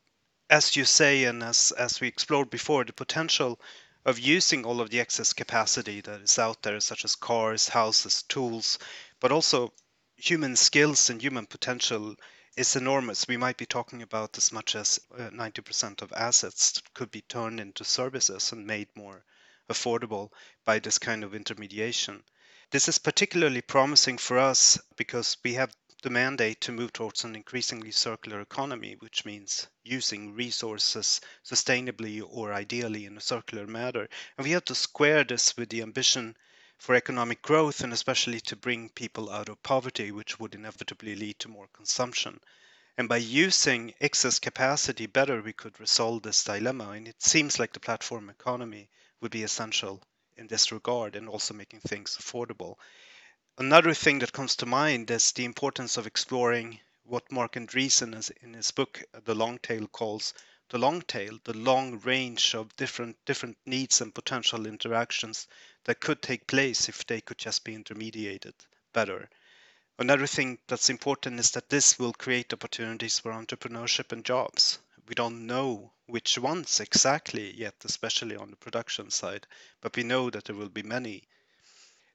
as 0.51 0.77
you 0.77 0.85
say, 0.85 1.25
and 1.25 1.43
as 1.43 1.73
as 1.73 2.01
we 2.01 2.09
explored 2.09 2.51
before, 2.51 2.85
the 2.85 2.93
potential 2.93 3.61
of 4.05 4.19
using 4.19 4.67
all 4.67 4.81
of 4.81 4.91
the 4.91 4.99
excess 4.99 5.33
capacity 5.33 6.01
that 6.01 6.21
is 6.21 6.39
out 6.39 6.63
there, 6.63 6.81
such 6.81 7.05
as 7.05 7.15
cars, 7.15 7.69
houses, 7.69 8.23
tools, 8.23 8.79
but 9.21 9.31
also 9.31 9.73
human 10.17 10.57
skills 10.57 11.09
and 11.09 11.23
human 11.23 11.47
potential 11.47 12.17
is 12.57 12.77
enormous. 12.77 13.29
We 13.29 13.37
might 13.37 13.57
be 13.57 13.67
talking 13.67 14.03
about 14.03 14.37
as 14.37 14.53
much 14.53 14.75
as 14.75 14.99
90% 15.17 16.03
uh, 16.03 16.05
of 16.05 16.13
assets 16.13 16.83
could 16.95 17.11
be 17.11 17.23
turned 17.23 17.61
into 17.61 17.85
services 17.85 18.53
and 18.53 18.67
made 18.67 18.89
more 18.97 19.25
affordable 19.71 20.33
by 20.65 20.81
this 20.81 20.99
kind 20.99 21.23
of 21.23 21.35
intermediation. 21.35 22.25
This 22.71 22.89
is 22.89 22.99
particularly 22.99 23.63
promising 23.63 24.19
for 24.19 24.39
us 24.39 24.79
because 24.97 25.37
we 25.45 25.55
have 25.55 25.73
the 26.03 26.11
mandate 26.11 26.61
to 26.63 26.73
move 26.73 26.93
towards 26.93 27.25
an 27.25 27.37
increasingly 27.37 27.91
circular 27.91 28.41
economy, 28.41 28.97
which 29.01 29.25
means 29.25 29.67
using 29.83 30.35
resources 30.35 31.21
sustainably 31.45 32.23
or 32.27 32.53
ideally 32.53 33.05
in 33.05 33.17
a 33.17 33.21
circular 33.21 33.67
manner. 33.67 34.09
And 34.37 34.45
we 34.45 34.53
have 34.53 34.65
to 34.67 34.75
square 34.75 35.25
this 35.25 35.57
with 35.57 35.69
the 35.69 35.83
ambition 35.83 36.37
for 36.79 36.95
economic 36.95 37.43
growth 37.43 37.83
and 37.83 37.93
especially 37.93 38.41
to 38.41 38.57
bring 38.57 38.89
people 38.89 39.31
out 39.31 39.51
of 39.51 39.63
poverty, 39.63 40.11
which 40.11 40.41
would 40.41 40.55
inevitably 40.55 41.15
lead 41.15 41.39
to 41.41 41.49
more 41.49 41.69
consumption. 41.75 42.41
And 42.97 43.09
by 43.09 43.19
using 43.19 43.95
excess 44.01 44.39
capacity 44.39 45.07
better, 45.07 45.43
we 45.43 45.53
could 45.53 45.79
resolve 45.79 46.23
this 46.23 46.45
dilemma. 46.45 46.91
And 46.91 47.07
it 47.09 47.23
seems 47.23 47.59
like 47.59 47.73
the 47.73 47.81
platform 47.81 48.31
economy 48.31 48.89
would 49.21 49.31
be 49.31 49.43
essential 49.43 50.03
in 50.37 50.47
this 50.47 50.73
regard 50.73 51.17
and 51.17 51.29
also 51.29 51.53
making 51.53 51.81
things 51.81 52.17
affordable. 52.19 52.77
Another 53.61 53.93
thing 53.93 54.21
that 54.21 54.33
comes 54.33 54.57
to 54.57 54.65
mind 54.65 55.11
is 55.11 55.33
the 55.33 55.45
importance 55.45 55.99
of 55.99 56.07
exploring 56.07 56.81
what 57.05 57.31
Marc 57.31 57.57
Andreessen 57.57 58.15
in 58.43 58.55
his 58.55 58.71
book 58.71 59.03
uh, 59.13 59.21
The 59.23 59.35
Long 59.35 59.59
Tail 59.59 59.87
calls 59.87 60.33
the 60.71 60.79
long 60.79 61.03
tail, 61.03 61.39
the 61.45 61.53
long 61.53 61.99
range 61.99 62.55
of 62.55 62.75
different 62.77 63.23
different 63.27 63.59
needs 63.67 64.01
and 64.01 64.15
potential 64.15 64.67
interactions 64.67 65.47
that 65.85 66.01
could 66.01 66.23
take 66.23 66.47
place 66.47 66.89
if 66.89 67.07
they 67.07 67.21
could 67.21 67.37
just 67.37 67.63
be 67.63 67.75
intermediated 67.75 68.55
better. 68.95 69.29
Another 69.99 70.27
thing 70.27 70.59
that's 70.67 70.89
important 70.89 71.39
is 71.39 71.51
that 71.51 71.69
this 71.69 71.99
will 71.99 72.15
create 72.15 72.55
opportunities 72.55 73.19
for 73.19 73.31
entrepreneurship 73.33 74.11
and 74.11 74.25
jobs. 74.25 74.79
We 75.07 75.15
don't 75.15 75.47
know 75.47 75.93
which 76.07 76.39
ones 76.39 76.81
exactly 76.81 77.55
yet, 77.55 77.75
especially 77.85 78.37
on 78.37 78.49
the 78.53 78.57
production 78.57 79.11
side, 79.11 79.47
but 79.83 79.95
we 79.97 80.03
know 80.03 80.31
that 80.31 80.47
there 80.47 80.57
will 80.57 80.71
be 80.71 80.83
many. 80.83 81.25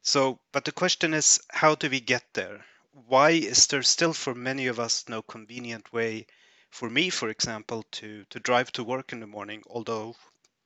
So, 0.07 0.39
but 0.51 0.65
the 0.65 0.71
question 0.71 1.15
is, 1.15 1.39
how 1.50 1.74
do 1.74 1.89
we 1.89 2.00
get 2.00 2.35
there? 2.35 2.63
Why 2.91 3.31
is 3.31 3.65
there 3.65 3.81
still 3.81 4.13
for 4.13 4.35
many 4.35 4.67
of 4.67 4.79
us 4.79 5.09
no 5.09 5.24
convenient 5.24 5.91
way, 5.91 6.27
for 6.69 6.91
me, 6.91 7.09
for 7.09 7.27
example, 7.27 7.81
to, 7.93 8.24
to 8.25 8.39
drive 8.39 8.71
to 8.74 8.83
work 8.83 9.12
in 9.13 9.19
the 9.19 9.25
morning, 9.25 9.63
although 9.65 10.15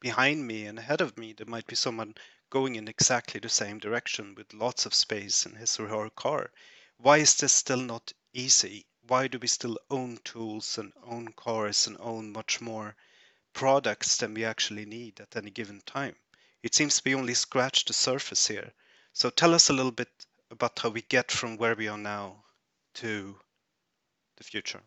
behind 0.02 0.46
me 0.46 0.66
and 0.66 0.78
ahead 0.78 1.00
of 1.00 1.18
me 1.18 1.32
there 1.32 1.48
might 1.48 1.68
be 1.68 1.78
someone 1.78 2.16
going 2.50 2.76
in 2.76 2.90
exactly 2.90 3.40
the 3.40 3.48
same 3.48 3.80
direction 3.80 4.36
with 4.36 4.54
lots 4.54 4.86
of 4.86 4.94
space 4.94 5.46
in 5.46 5.56
his 5.56 5.80
or 5.80 5.88
her 5.88 6.10
car. 6.10 6.52
Why 6.98 7.20
is 7.20 7.34
this 7.38 7.54
still 7.54 7.80
not 7.80 8.12
easy? 8.34 8.88
Why 9.08 9.30
do 9.30 9.40
we 9.40 9.48
still 9.48 9.80
own 9.90 10.18
tools 10.26 10.78
and 10.78 10.92
own 11.02 11.32
cars 11.32 11.88
and 11.88 11.96
own 12.02 12.34
much 12.34 12.60
more 12.60 12.98
products 13.54 14.18
than 14.18 14.34
we 14.34 14.44
actually 14.44 14.84
need 14.84 15.22
at 15.22 15.38
any 15.38 15.50
given 15.50 15.80
time? 15.86 16.18
It 16.62 16.76
seems 16.76 17.02
we 17.06 17.16
only 17.16 17.36
scratched 17.36 17.88
the 17.88 17.94
surface 17.94 18.48
here. 18.48 18.74
So 19.14 19.30
tell 19.30 19.54
us 19.54 19.70
a 19.70 19.74
little 19.74 19.92
bit 19.92 20.10
about 20.50 20.80
how 20.80 20.90
we 20.90 21.04
get 21.04 21.32
from 21.32 21.58
where 21.58 21.76
we 21.76 21.88
are 21.88 21.96
now 21.96 22.46
to 22.96 23.40
the 24.38 24.44
future. 24.44 24.82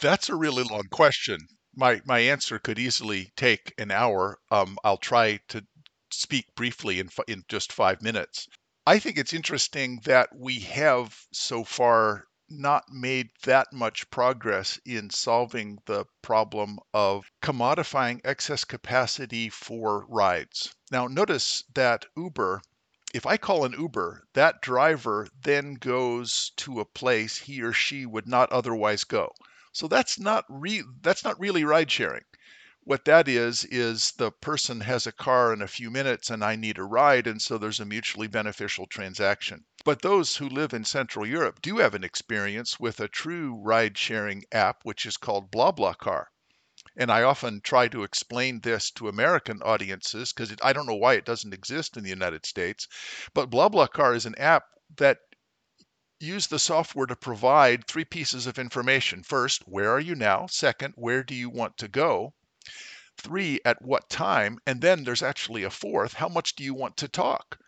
That's 0.00 0.28
a 0.28 0.34
really 0.34 0.64
long 0.64 0.88
question. 0.90 1.38
My 1.74 2.00
my 2.04 2.18
answer 2.18 2.58
could 2.58 2.78
easily 2.78 3.32
take 3.36 3.72
an 3.78 3.90
hour. 3.90 4.38
Um, 4.50 4.76
I'll 4.82 4.96
try 4.98 5.38
to 5.48 5.64
speak 6.10 6.46
briefly 6.56 6.98
in 6.98 7.10
in 7.28 7.44
just 7.48 7.72
five 7.72 8.02
minutes. 8.02 8.48
I 8.86 8.98
think 8.98 9.18
it's 9.18 9.32
interesting 9.32 10.00
that 10.04 10.30
we 10.34 10.58
have 10.60 11.16
so 11.32 11.62
far 11.64 12.26
not 12.52 12.92
made 12.92 13.30
that 13.44 13.72
much 13.72 14.08
progress 14.10 14.78
in 14.84 15.10
solving 15.10 15.78
the 15.86 16.04
problem 16.22 16.78
of 16.92 17.30
commodifying 17.40 18.20
excess 18.24 18.64
capacity 18.64 19.48
for 19.48 20.04
rides. 20.06 20.74
Now, 20.90 21.06
notice 21.06 21.64
that 21.74 22.04
Uber, 22.16 22.62
if 23.14 23.26
I 23.26 23.36
call 23.36 23.64
an 23.64 23.72
Uber, 23.72 24.24
that 24.34 24.60
driver 24.62 25.28
then 25.42 25.74
goes 25.74 26.52
to 26.56 26.80
a 26.80 26.84
place 26.84 27.38
he 27.38 27.62
or 27.62 27.72
she 27.72 28.06
would 28.06 28.28
not 28.28 28.52
otherwise 28.52 29.04
go. 29.04 29.32
So 29.72 29.88
that's 29.88 30.18
not 30.18 30.44
re- 30.48 30.84
that's 31.00 31.24
not 31.24 31.40
really 31.40 31.64
ride 31.64 31.90
sharing 31.90 32.24
what 32.84 33.04
that 33.04 33.28
is 33.28 33.64
is 33.66 34.10
the 34.18 34.32
person 34.32 34.80
has 34.80 35.06
a 35.06 35.12
car 35.12 35.52
in 35.52 35.62
a 35.62 35.68
few 35.68 35.88
minutes 35.88 36.30
and 36.30 36.42
I 36.42 36.56
need 36.56 36.78
a 36.78 36.82
ride, 36.82 37.28
and 37.28 37.40
so 37.40 37.56
there's 37.56 37.78
a 37.78 37.84
mutually 37.84 38.26
beneficial 38.26 38.88
transaction. 38.88 39.64
But 39.84 40.02
those 40.02 40.36
who 40.36 40.48
live 40.48 40.72
in 40.72 40.84
Central 40.84 41.24
Europe 41.24 41.62
do 41.62 41.78
have 41.78 41.94
an 41.94 42.02
experience 42.02 42.80
with 42.80 42.98
a 42.98 43.06
true 43.06 43.54
ride 43.54 43.96
sharing 43.96 44.44
app, 44.50 44.80
which 44.82 45.06
is 45.06 45.16
called 45.16 45.52
BlaBlaCar. 45.52 46.26
And 46.96 47.12
I 47.12 47.22
often 47.22 47.60
try 47.60 47.86
to 47.86 48.02
explain 48.02 48.60
this 48.60 48.90
to 48.92 49.08
American 49.08 49.62
audiences 49.62 50.32
because 50.32 50.52
I 50.60 50.72
don't 50.72 50.86
know 50.86 50.96
why 50.96 51.14
it 51.14 51.24
doesn't 51.24 51.54
exist 51.54 51.96
in 51.96 52.02
the 52.02 52.10
United 52.10 52.44
States. 52.44 52.88
But 53.32 53.48
BlaBlaCar 53.48 54.16
is 54.16 54.26
an 54.26 54.34
app 54.38 54.64
that 54.96 55.18
use 56.18 56.48
the 56.48 56.58
software 56.58 57.06
to 57.06 57.14
provide 57.14 57.86
three 57.86 58.04
pieces 58.04 58.48
of 58.48 58.58
information. 58.58 59.22
First, 59.22 59.62
where 59.68 59.90
are 59.92 60.00
you 60.00 60.16
now? 60.16 60.46
Second, 60.48 60.94
where 60.96 61.22
do 61.22 61.34
you 61.36 61.48
want 61.48 61.78
to 61.78 61.86
go? 61.86 62.34
Three, 63.18 63.60
at 63.64 63.82
what 63.82 64.08
time? 64.08 64.58
And 64.66 64.80
then 64.80 65.04
there's 65.04 65.22
actually 65.22 65.62
a 65.62 65.70
fourth, 65.70 66.14
how 66.14 66.28
much 66.28 66.56
do 66.56 66.64
you 66.64 66.74
want 66.74 66.96
to 66.98 67.08
talk? 67.08 67.58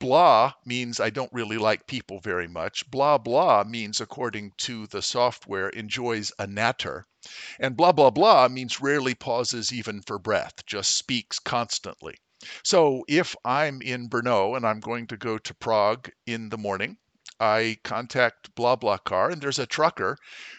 blah 0.00 0.54
means 0.64 0.98
I 0.98 1.10
don't 1.10 1.30
really 1.30 1.58
like 1.58 1.86
people 1.86 2.20
very 2.20 2.48
much. 2.48 2.90
Blah 2.90 3.18
blah 3.18 3.64
means, 3.64 4.00
according 4.00 4.52
to 4.56 4.86
the 4.86 5.02
software, 5.02 5.68
enjoys 5.68 6.32
a 6.38 6.46
natter. 6.46 7.06
And 7.58 7.76
blah 7.76 7.92
blah 7.92 8.08
blah 8.08 8.48
means 8.48 8.80
rarely 8.80 9.14
pauses 9.14 9.74
even 9.74 10.00
for 10.00 10.18
breath, 10.18 10.64
just 10.64 10.96
speaks 10.96 11.38
constantly. 11.38 12.16
So 12.64 13.04
if 13.08 13.36
I'm 13.44 13.82
in 13.82 14.08
Brno 14.08 14.56
and 14.56 14.66
I'm 14.66 14.80
going 14.80 15.06
to 15.08 15.18
go 15.18 15.36
to 15.36 15.54
Prague 15.54 16.10
in 16.26 16.48
the 16.48 16.56
morning, 16.56 16.96
I 17.38 17.76
contact 17.84 18.54
BlaBlaCar, 18.54 19.30
and 19.30 19.42
there's 19.42 19.58
a 19.58 19.66
trucker 19.66 20.16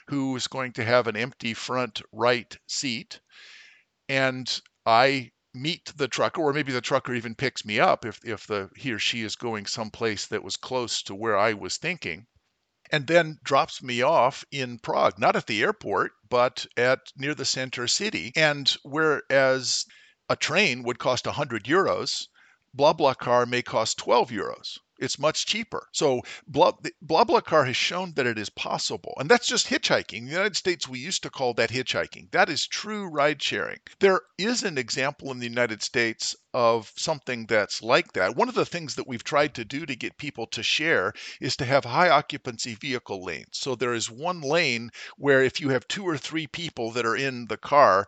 who 0.07 0.35
is 0.35 0.45
going 0.45 0.73
to 0.73 0.85
have 0.85 1.07
an 1.07 1.17
empty 1.17 1.55
front 1.55 2.03
right 2.11 2.55
seat. 2.67 3.19
And 4.11 4.61
I 4.85 5.31
meet 5.53 5.85
the 5.95 6.09
trucker, 6.09 6.41
or 6.41 6.51
maybe 6.51 6.73
the 6.73 6.81
trucker 6.81 7.13
even 7.13 7.33
picks 7.33 7.63
me 7.63 7.79
up 7.79 8.03
if, 8.03 8.19
if 8.25 8.45
the 8.45 8.69
he 8.75 8.91
or 8.91 8.99
she 8.99 9.21
is 9.21 9.37
going 9.37 9.65
someplace 9.65 10.27
that 10.27 10.43
was 10.43 10.57
close 10.57 11.01
to 11.03 11.15
where 11.15 11.37
I 11.37 11.53
was 11.53 11.77
thinking, 11.77 12.27
and 12.91 13.07
then 13.07 13.39
drops 13.41 13.81
me 13.81 14.01
off 14.01 14.43
in 14.51 14.79
Prague, 14.79 15.17
not 15.17 15.37
at 15.37 15.47
the 15.47 15.61
airport, 15.61 16.11
but 16.29 16.65
at 16.75 16.99
near 17.15 17.33
the 17.33 17.45
center 17.45 17.87
city. 17.87 18.33
And 18.35 18.75
whereas 18.83 19.85
a 20.27 20.35
train 20.35 20.83
would 20.83 20.99
cost 20.99 21.25
100 21.25 21.63
euros, 21.63 22.27
BlaBlaCar 22.77 23.47
may 23.47 23.61
cost 23.61 23.97
12 23.97 24.29
euros. 24.31 24.77
It's 25.01 25.19
much 25.19 25.45
cheaper. 25.45 25.87
So 25.91 26.21
BlaBlaCar 26.49 27.65
has 27.67 27.75
shown 27.75 28.13
that 28.13 28.27
it 28.27 28.37
is 28.37 28.49
possible. 28.49 29.13
And 29.17 29.29
that's 29.29 29.47
just 29.47 29.67
hitchhiking. 29.67 30.19
In 30.19 30.25
the 30.25 30.31
United 30.31 30.55
States, 30.55 30.87
we 30.87 30.99
used 30.99 31.23
to 31.23 31.29
call 31.29 31.53
that 31.55 31.71
hitchhiking. 31.71 32.31
That 32.31 32.49
is 32.49 32.67
true 32.67 33.07
ride 33.07 33.41
sharing. 33.41 33.79
There 33.99 34.21
is 34.37 34.63
an 34.63 34.77
example 34.77 35.31
in 35.31 35.39
the 35.39 35.47
United 35.47 35.81
States 35.81 36.35
of 36.53 36.91
something 36.95 37.45
that's 37.45 37.81
like 37.81 38.13
that. 38.13 38.35
One 38.35 38.49
of 38.49 38.55
the 38.55 38.65
things 38.65 38.95
that 38.95 39.07
we've 39.07 39.23
tried 39.23 39.55
to 39.55 39.65
do 39.65 39.85
to 39.85 39.95
get 39.95 40.17
people 40.17 40.47
to 40.47 40.61
share 40.61 41.13
is 41.39 41.55
to 41.57 41.65
have 41.65 41.85
high 41.85 42.09
occupancy 42.09 42.75
vehicle 42.75 43.23
lanes. 43.23 43.47
So 43.53 43.75
there 43.75 43.93
is 43.93 44.11
one 44.11 44.41
lane 44.41 44.91
where 45.17 45.43
if 45.43 45.59
you 45.61 45.69
have 45.69 45.87
two 45.87 46.03
or 46.03 46.17
three 46.17 46.47
people 46.47 46.91
that 46.91 47.05
are 47.05 47.15
in 47.15 47.47
the 47.47 47.57
car, 47.57 48.05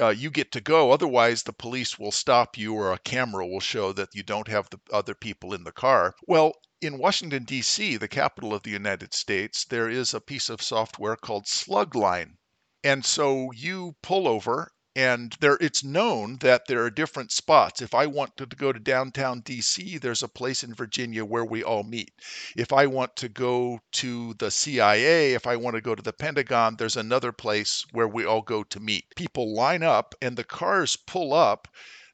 uh, 0.00 0.08
you 0.08 0.30
get 0.30 0.52
to 0.52 0.60
go. 0.60 0.90
Otherwise, 0.90 1.42
the 1.42 1.52
police 1.52 1.98
will 1.98 2.12
stop 2.12 2.58
you 2.58 2.74
or 2.74 2.92
a 2.92 2.98
camera 2.98 3.46
will 3.46 3.60
show 3.60 3.92
that 3.92 4.14
you 4.14 4.22
don't 4.22 4.48
have 4.48 4.68
the 4.70 4.78
other 4.92 5.14
people 5.14 5.54
in 5.54 5.64
the 5.64 5.72
car. 5.72 6.14
Well, 6.26 6.52
in 6.80 6.98
Washington, 6.98 7.44
D.C., 7.44 7.96
the 7.96 8.08
capital 8.08 8.54
of 8.54 8.62
the 8.62 8.70
United 8.70 9.14
States, 9.14 9.64
there 9.64 9.88
is 9.88 10.12
a 10.12 10.20
piece 10.20 10.50
of 10.50 10.60
software 10.60 11.16
called 11.16 11.46
Slugline. 11.46 12.36
And 12.84 13.04
so 13.04 13.50
you 13.52 13.96
pull 14.02 14.28
over 14.28 14.70
and 14.96 15.36
there 15.40 15.58
it's 15.60 15.84
known 15.84 16.38
that 16.38 16.66
there 16.66 16.82
are 16.82 16.90
different 16.90 17.30
spots. 17.30 17.82
If 17.82 17.94
i 17.94 18.06
want 18.06 18.34
to, 18.38 18.46
go 18.46 18.72
to 18.72 18.80
downtown 18.80 19.42
dc 19.42 20.00
there's 20.00 20.22
a 20.22 20.28
place 20.28 20.64
in 20.64 20.74
virginia 20.74 21.22
where 21.22 21.44
we 21.44 21.62
all 21.62 21.82
meet. 21.82 22.10
If 22.56 22.72
i 22.72 22.86
want 22.86 23.14
to 23.16 23.28
go 23.28 23.78
to 23.92 24.34
the 24.34 24.50
cia 24.50 25.34
if 25.34 25.46
i 25.46 25.54
want 25.54 25.76
to 25.76 25.82
go 25.82 25.94
to 25.94 26.02
the 26.02 26.14
pentagon 26.14 26.76
there's 26.76 26.96
another 26.96 27.30
place 27.30 27.84
where 27.92 28.08
we 28.08 28.24
all 28.24 28.40
go 28.40 28.64
to 28.64 28.80
meet. 28.80 29.04
People 29.14 29.54
line 29.54 29.82
up 29.82 30.14
and 30.22 30.34
the 30.34 30.44
cars 30.44 30.96
pull 30.96 31.34
up. 31.34 31.68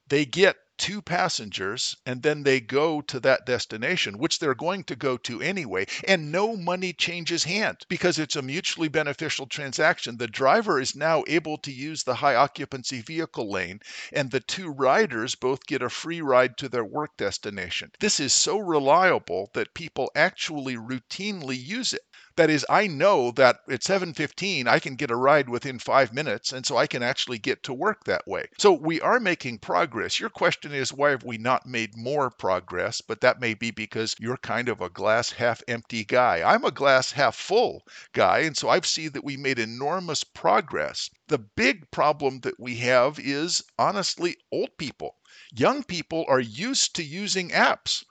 They 0.09 0.25
get 0.25 0.57
two 0.83 1.01
passengers 1.01 1.95
and 2.05 2.23
then 2.23 2.43
they 2.43 2.59
go 2.59 2.99
to 2.99 3.17
that 3.17 3.45
destination, 3.45 4.17
which 4.17 4.39
they're 4.39 4.53
going 4.53 4.83
to 4.83 4.97
go 4.97 5.15
to 5.15 5.41
anyway, 5.41 5.85
and 6.05 6.29
no 6.29 6.57
money 6.57 6.91
changes 6.91 7.45
hands 7.45 7.85
because 7.87 8.19
it's 8.19 8.35
a 8.35 8.41
mutually 8.41 8.89
beneficial 8.89 9.47
transaction. 9.47 10.17
The 10.17 10.27
driver 10.27 10.81
is 10.81 10.93
now 10.93 11.23
able 11.25 11.57
to 11.59 11.71
use 11.71 12.03
the 12.03 12.15
high 12.15 12.35
occupancy 12.35 12.99
vehicle 13.01 13.49
lane, 13.49 13.79
and 14.11 14.29
the 14.29 14.41
two 14.41 14.67
riders 14.71 15.35
both 15.35 15.65
get 15.65 15.81
a 15.81 15.89
free 15.89 16.19
ride 16.19 16.57
to 16.57 16.67
their 16.67 16.83
work 16.83 17.15
destination. 17.15 17.89
This 18.01 18.19
is 18.19 18.33
so 18.33 18.57
reliable 18.57 19.51
that 19.53 19.73
people 19.73 20.11
actually 20.15 20.75
routinely 20.75 21.57
use 21.57 21.93
it. 21.93 22.01
That 22.35 22.49
is, 22.49 22.65
I 22.67 22.87
know 22.87 23.29
that 23.29 23.59
at 23.69 23.83
7:15 23.83 24.67
I 24.67 24.79
can 24.79 24.95
get 24.95 25.11
a 25.11 25.15
ride 25.15 25.49
within 25.49 25.77
5 25.77 26.11
minutes 26.11 26.51
and 26.51 26.65
so 26.65 26.75
I 26.75 26.87
can 26.87 27.03
actually 27.03 27.37
get 27.37 27.61
to 27.61 27.73
work 27.75 28.05
that 28.05 28.27
way. 28.27 28.47
So 28.57 28.71
we 28.73 28.99
are 29.01 29.19
making 29.19 29.59
progress. 29.59 30.19
Your 30.19 30.31
question 30.31 30.71
is 30.73 30.91
why 30.91 31.11
have 31.11 31.23
we 31.23 31.37
not 31.37 31.67
made 31.67 31.95
more 31.95 32.31
progress? 32.31 33.01
But 33.01 33.21
that 33.21 33.39
may 33.39 33.53
be 33.53 33.69
because 33.69 34.15
you're 34.19 34.37
kind 34.37 34.67
of 34.67 34.81
a 34.81 34.89
glass 34.89 35.33
half 35.33 35.61
empty 35.67 36.03
guy. 36.03 36.41
I'm 36.43 36.65
a 36.65 36.71
glass 36.71 37.11
half 37.11 37.35
full 37.35 37.83
guy 38.13 38.39
and 38.39 38.57
so 38.57 38.67
I've 38.67 38.87
seen 38.87 39.11
that 39.11 39.23
we 39.23 39.37
made 39.37 39.59
enormous 39.59 40.23
progress. 40.23 41.11
The 41.27 41.37
big 41.37 41.91
problem 41.91 42.39
that 42.39 42.59
we 42.59 42.77
have 42.77 43.19
is 43.19 43.63
honestly 43.77 44.37
old 44.51 44.75
people. 44.79 45.17
Young 45.53 45.83
people 45.83 46.25
are 46.27 46.39
used 46.39 46.95
to 46.95 47.03
using 47.03 47.49
apps 47.49 48.03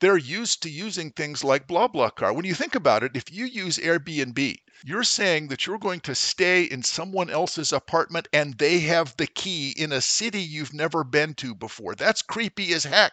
they're 0.00 0.16
used 0.16 0.62
to 0.62 0.70
using 0.70 1.10
things 1.10 1.42
like 1.42 1.66
BlaBlaCar. 1.66 2.34
When 2.34 2.44
you 2.44 2.54
think 2.54 2.74
about 2.74 3.02
it, 3.02 3.16
if 3.16 3.32
you 3.32 3.46
use 3.46 3.78
Airbnb, 3.78 4.58
you're 4.84 5.02
saying 5.02 5.48
that 5.48 5.66
you're 5.66 5.78
going 5.78 6.00
to 6.00 6.14
stay 6.14 6.62
in 6.62 6.84
someone 6.84 7.28
else's 7.30 7.72
apartment 7.72 8.28
and 8.32 8.54
they 8.54 8.78
have 8.80 9.16
the 9.16 9.26
key 9.26 9.74
in 9.76 9.90
a 9.90 10.00
city 10.00 10.40
you've 10.40 10.72
never 10.72 11.02
been 11.02 11.34
to 11.34 11.54
before. 11.54 11.96
That's 11.96 12.22
creepy 12.22 12.72
as 12.72 12.84
heck. 12.84 13.12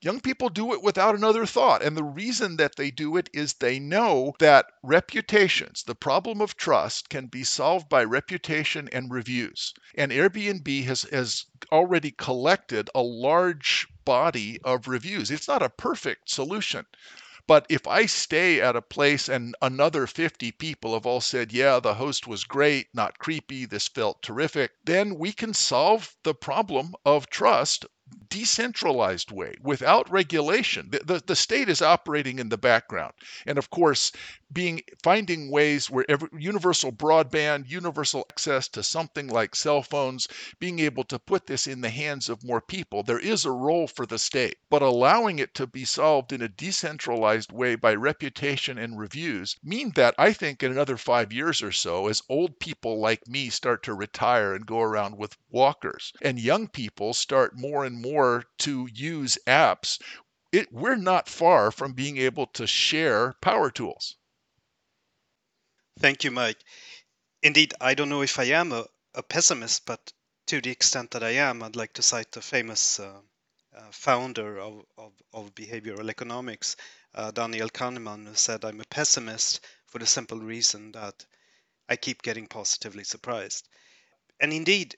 Young 0.00 0.20
people 0.20 0.48
do 0.48 0.74
it 0.74 0.82
without 0.82 1.16
another 1.16 1.44
thought. 1.44 1.82
And 1.82 1.96
the 1.96 2.04
reason 2.04 2.56
that 2.58 2.76
they 2.76 2.90
do 2.90 3.16
it 3.16 3.28
is 3.32 3.54
they 3.54 3.80
know 3.80 4.34
that 4.38 4.66
reputations, 4.82 5.82
the 5.82 5.94
problem 5.94 6.40
of 6.40 6.56
trust, 6.56 7.08
can 7.08 7.26
be 7.26 7.42
solved 7.42 7.88
by 7.88 8.04
reputation 8.04 8.88
and 8.92 9.10
reviews. 9.10 9.74
And 9.96 10.12
Airbnb 10.12 10.84
has, 10.84 11.02
has 11.10 11.46
already 11.72 12.12
collected 12.12 12.90
a 12.94 13.02
large 13.02 13.88
body 14.08 14.58
of 14.64 14.88
reviews. 14.88 15.30
It's 15.30 15.48
not 15.48 15.62
a 15.62 15.68
perfect 15.68 16.30
solution. 16.30 16.86
But 17.46 17.66
if 17.68 17.86
I 17.86 18.06
stay 18.06 18.58
at 18.58 18.74
a 18.74 18.80
place 18.80 19.28
and 19.28 19.54
another 19.60 20.06
50 20.06 20.50
people 20.52 20.94
have 20.94 21.04
all 21.04 21.20
said, 21.20 21.52
yeah, 21.52 21.78
the 21.78 21.92
host 21.92 22.26
was 22.26 22.44
great, 22.44 22.88
not 22.94 23.18
creepy, 23.18 23.66
this 23.66 23.86
felt 23.86 24.22
terrific, 24.22 24.70
then 24.84 25.18
we 25.18 25.32
can 25.32 25.52
solve 25.52 26.16
the 26.22 26.34
problem 26.34 26.94
of 27.04 27.28
trust 27.28 27.84
decentralized 28.30 29.30
way 29.30 29.54
without 29.60 30.10
regulation. 30.10 30.88
The, 30.90 31.00
the, 31.04 31.22
the, 31.26 31.36
state 31.36 31.68
is 31.68 31.82
operating 31.82 32.38
in 32.38 32.48
the 32.48 32.56
background. 32.56 33.12
And 33.46 33.58
of 33.58 33.68
course, 33.68 34.12
being 34.50 34.80
finding 35.02 35.50
ways 35.50 35.90
where 35.90 36.06
every, 36.08 36.28
universal 36.38 36.90
broadband, 36.90 37.68
universal 37.68 38.24
access 38.30 38.66
to 38.66 38.82
something 38.82 39.28
like 39.28 39.54
cell 39.54 39.82
phones, 39.82 40.26
being 40.58 40.78
able 40.78 41.04
to 41.04 41.18
put 41.18 41.46
this 41.46 41.66
in 41.66 41.82
the 41.82 41.90
hands 41.90 42.28
of 42.30 42.42
more 42.42 42.60
people. 42.60 43.02
There 43.02 43.18
is 43.18 43.44
a 43.44 43.50
role 43.50 43.86
for 43.86 44.06
the 44.06 44.18
state, 44.18 44.56
but 44.70 44.80
allowing 44.80 45.38
it 45.38 45.54
to 45.56 45.66
be 45.66 45.84
solved 45.84 46.32
in 46.32 46.40
a 46.40 46.48
decentralized 46.48 47.52
way 47.52 47.74
by 47.74 47.94
reputation 47.94 48.78
and 48.78 48.98
reviews 48.98 49.56
mean 49.62 49.92
that 49.96 50.14
I 50.16 50.32
think 50.32 50.62
in 50.62 50.72
another 50.72 50.96
five 50.96 51.32
years 51.32 51.60
or 51.62 51.72
so, 51.72 52.06
as 52.08 52.22
old 52.28 52.58
people 52.58 52.98
like 52.98 53.26
me 53.28 53.50
start 53.50 53.82
to 53.82 53.94
retire 53.94 54.54
and 54.54 54.64
go 54.66 54.80
around 54.80 55.18
with 55.18 55.36
walkers, 55.50 56.12
and 56.22 56.40
young 56.40 56.68
people 56.68 57.12
start 57.12 57.58
more 57.58 57.84
and 57.84 58.00
more 58.00 58.44
to 58.58 58.88
use 58.92 59.38
apps, 59.46 59.98
it, 60.52 60.72
we're 60.72 60.96
not 60.96 61.28
far 61.28 61.70
from 61.70 61.92
being 61.92 62.16
able 62.16 62.46
to 62.46 62.66
share 62.66 63.34
power 63.42 63.70
tools. 63.70 64.16
Thank 65.98 66.24
you, 66.24 66.30
Mike. 66.30 66.58
Indeed, 67.42 67.74
I 67.80 67.94
don't 67.94 68.08
know 68.08 68.22
if 68.22 68.38
I 68.38 68.44
am 68.44 68.72
a, 68.72 68.86
a 69.14 69.22
pessimist, 69.22 69.86
but 69.86 70.12
to 70.46 70.60
the 70.60 70.70
extent 70.70 71.12
that 71.12 71.22
I 71.22 71.30
am, 71.32 71.62
I'd 71.62 71.76
like 71.76 71.92
to 71.94 72.02
cite 72.02 72.32
the 72.32 72.42
famous 72.42 73.00
uh, 73.00 73.20
uh, 73.76 73.90
founder 73.92 74.60
of, 74.60 74.84
of, 74.96 75.12
of, 75.32 75.54
behavioral 75.54 76.10
economics, 76.10 76.76
uh, 77.14 77.30
Daniel 77.32 77.68
Kahneman, 77.68 78.26
who 78.26 78.34
said, 78.34 78.64
I'm 78.64 78.80
a 78.80 78.84
pessimist 78.84 79.60
for 79.86 79.98
the 79.98 80.06
simple 80.06 80.40
reason 80.40 80.92
that 80.92 81.26
I 81.88 81.96
keep 81.96 82.22
getting 82.22 82.48
positively 82.48 83.04
surprised. 83.04 83.68
And 84.40 84.52
indeed, 84.52 84.96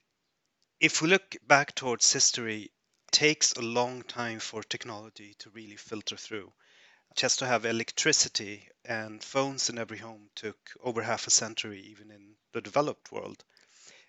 if 0.80 1.02
we 1.02 1.08
look 1.08 1.36
back 1.46 1.74
towards 1.74 2.12
history, 2.12 2.64
it 2.64 2.72
takes 3.12 3.52
a 3.52 3.62
long 3.62 4.02
time 4.02 4.40
for 4.40 4.62
technology 4.62 5.34
to 5.40 5.50
really 5.50 5.76
filter 5.76 6.16
through. 6.16 6.52
Just 7.16 7.40
to 7.40 7.46
have 7.46 7.64
electricity 7.64 8.68
and 8.85 9.23
phones 9.23 9.68
in 9.68 9.79
every 9.79 9.99
home 9.99 10.31
took 10.35 10.70
over 10.81 11.03
half 11.03 11.27
a 11.27 11.31
century, 11.31 11.81
even 11.81 12.11
in 12.11 12.37
the 12.53 12.61
developed 12.61 13.11
world. 13.11 13.44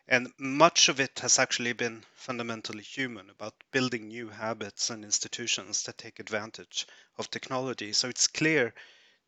And 0.08 0.34
much 0.38 0.90
of 0.90 1.00
it 1.00 1.20
has 1.20 1.40
actually 1.40 1.74
been 1.74 2.04
fundamentally 2.14 2.84
human 2.84 3.30
about 3.30 3.54
building 3.72 4.08
new 4.08 4.30
habits 4.30 4.90
and 4.90 5.04
institutions 5.04 5.84
that 5.84 5.98
take 5.98 6.20
advantage 6.20 6.86
of 7.18 7.32
technology. 7.32 7.94
So 7.94 8.10
it's 8.10 8.28
clear 8.28 8.74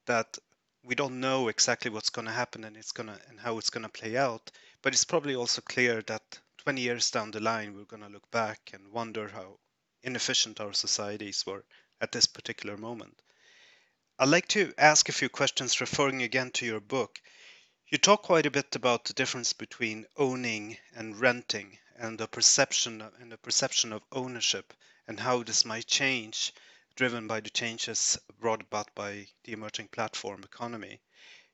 that 0.05 0.37
we 0.83 0.95
don't 0.95 1.19
know 1.19 1.47
exactly 1.47 1.89
what's 1.89 2.09
going 2.09 2.25
to 2.25 2.31
happen 2.31 2.63
and 2.63 2.75
it's 2.75 2.91
going 2.91 3.07
to 3.07 3.19
and 3.27 3.39
how 3.39 3.57
it's 3.57 3.69
going 3.69 3.83
to 3.83 3.89
play 3.89 4.17
out. 4.17 4.51
But 4.81 4.93
it's 4.93 5.05
probably 5.05 5.35
also 5.35 5.61
clear 5.61 6.01
that 6.03 6.39
20 6.57 6.81
years 6.81 7.09
down 7.11 7.31
the 7.31 7.39
line, 7.39 7.73
we're 7.73 7.85
going 7.85 8.03
to 8.03 8.09
look 8.09 8.29
back 8.29 8.71
and 8.73 8.91
wonder 8.91 9.29
how 9.29 9.59
inefficient 10.03 10.59
our 10.59 10.73
societies 10.73 11.45
were 11.45 11.63
at 12.01 12.11
this 12.11 12.27
particular 12.27 12.77
moment. 12.77 13.21
I'd 14.23 14.29
like 14.29 14.47
to 14.49 14.73
ask 14.77 15.09
a 15.09 15.11
few 15.11 15.27
questions 15.27 15.81
referring 15.81 16.21
again 16.21 16.51
to 16.51 16.65
your 16.65 16.79
book. 16.79 17.19
You 17.89 17.97
talk 17.97 18.23
quite 18.23 18.45
a 18.45 18.51
bit 18.51 18.73
about 18.73 19.03
the 19.03 19.11
difference 19.11 19.51
between 19.51 20.05
owning 20.15 20.77
and 20.95 21.19
renting 21.19 21.77
and 21.97 22.17
the 22.17 22.29
perception 22.29 23.01
and 23.19 23.29
the 23.29 23.37
perception 23.37 23.91
of 23.91 24.01
ownership 24.13 24.73
and 25.09 25.19
how 25.19 25.43
this 25.43 25.65
might 25.65 25.87
change 25.87 26.53
driven 26.95 27.27
by 27.27 27.41
the 27.41 27.49
changes 27.49 28.17
brought 28.39 28.61
about 28.61 28.95
by 28.95 29.27
the 29.43 29.51
emerging 29.51 29.89
platform 29.89 30.41
economy. 30.45 31.01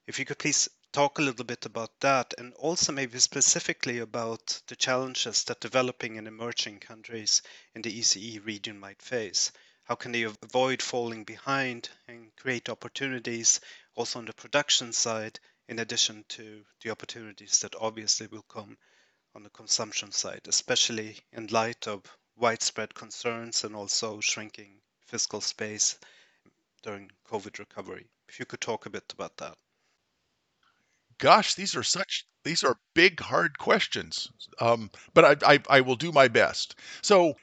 If 0.06 0.20
you 0.20 0.26
could 0.26 0.38
please 0.38 0.70
talk 0.92 1.18
a 1.18 1.24
little 1.24 1.46
bit 1.46 1.66
about 1.66 2.00
that 2.02 2.36
and 2.38 2.54
also 2.54 2.92
maybe 2.92 3.18
specifically 3.18 3.98
about 3.98 4.62
the 4.68 4.76
challenges 4.76 5.44
that 5.46 5.60
developing 5.60 6.20
and 6.20 6.28
emerging 6.28 6.82
countries 6.82 7.42
in 7.74 7.82
the 7.82 8.00
ECE 8.00 8.46
region 8.46 8.80
might 8.80 9.02
face. 9.02 9.52
How 9.90 9.96
can 9.96 10.12
they 10.12 10.22
avoid 10.22 10.84
falling 10.84 11.24
behind 11.24 11.90
and 12.08 12.32
create 12.36 12.70
opportunities 12.70 13.60
also 13.96 14.20
on 14.20 14.26
the 14.26 14.34
production 14.34 14.94
side, 14.94 15.40
in 15.68 15.80
addition 15.80 16.26
to 16.30 16.64
the 16.82 16.92
opportunities 16.92 17.62
that 17.62 17.74
obviously 17.74 18.28
will 18.28 18.44
come 18.44 18.78
on 19.34 19.42
the 19.42 19.50
consumption 19.50 20.12
side, 20.12 20.42
especially 20.48 21.18
in 21.34 21.48
light 21.48 21.88
of 21.88 22.04
widespread 22.36 22.94
concerns 22.94 23.64
and 23.64 23.76
also 23.76 24.20
shrinking 24.20 24.80
fiscal 25.08 25.42
space 25.42 25.98
during 26.84 27.10
COVID 27.28 27.58
recovery? 27.58 28.06
If 28.28 28.40
you 28.40 28.46
could 28.46 28.62
talk 28.62 28.86
a 28.86 28.92
bit 28.92 29.12
about 29.12 29.38
that. 29.38 29.58
Gosh, 31.18 31.56
these 31.56 31.76
are 31.76 31.82
such 31.82 32.28
these 32.44 32.64
are 32.64 32.80
big, 32.94 33.20
hard 33.20 33.58
questions. 33.58 34.30
Um, 34.62 34.92
but 35.16 35.44
I, 35.44 35.54
I, 35.56 35.60
I 35.68 35.82
will 35.82 35.96
do 35.96 36.12
my 36.12 36.28
best. 36.28 36.76
So 37.02 37.36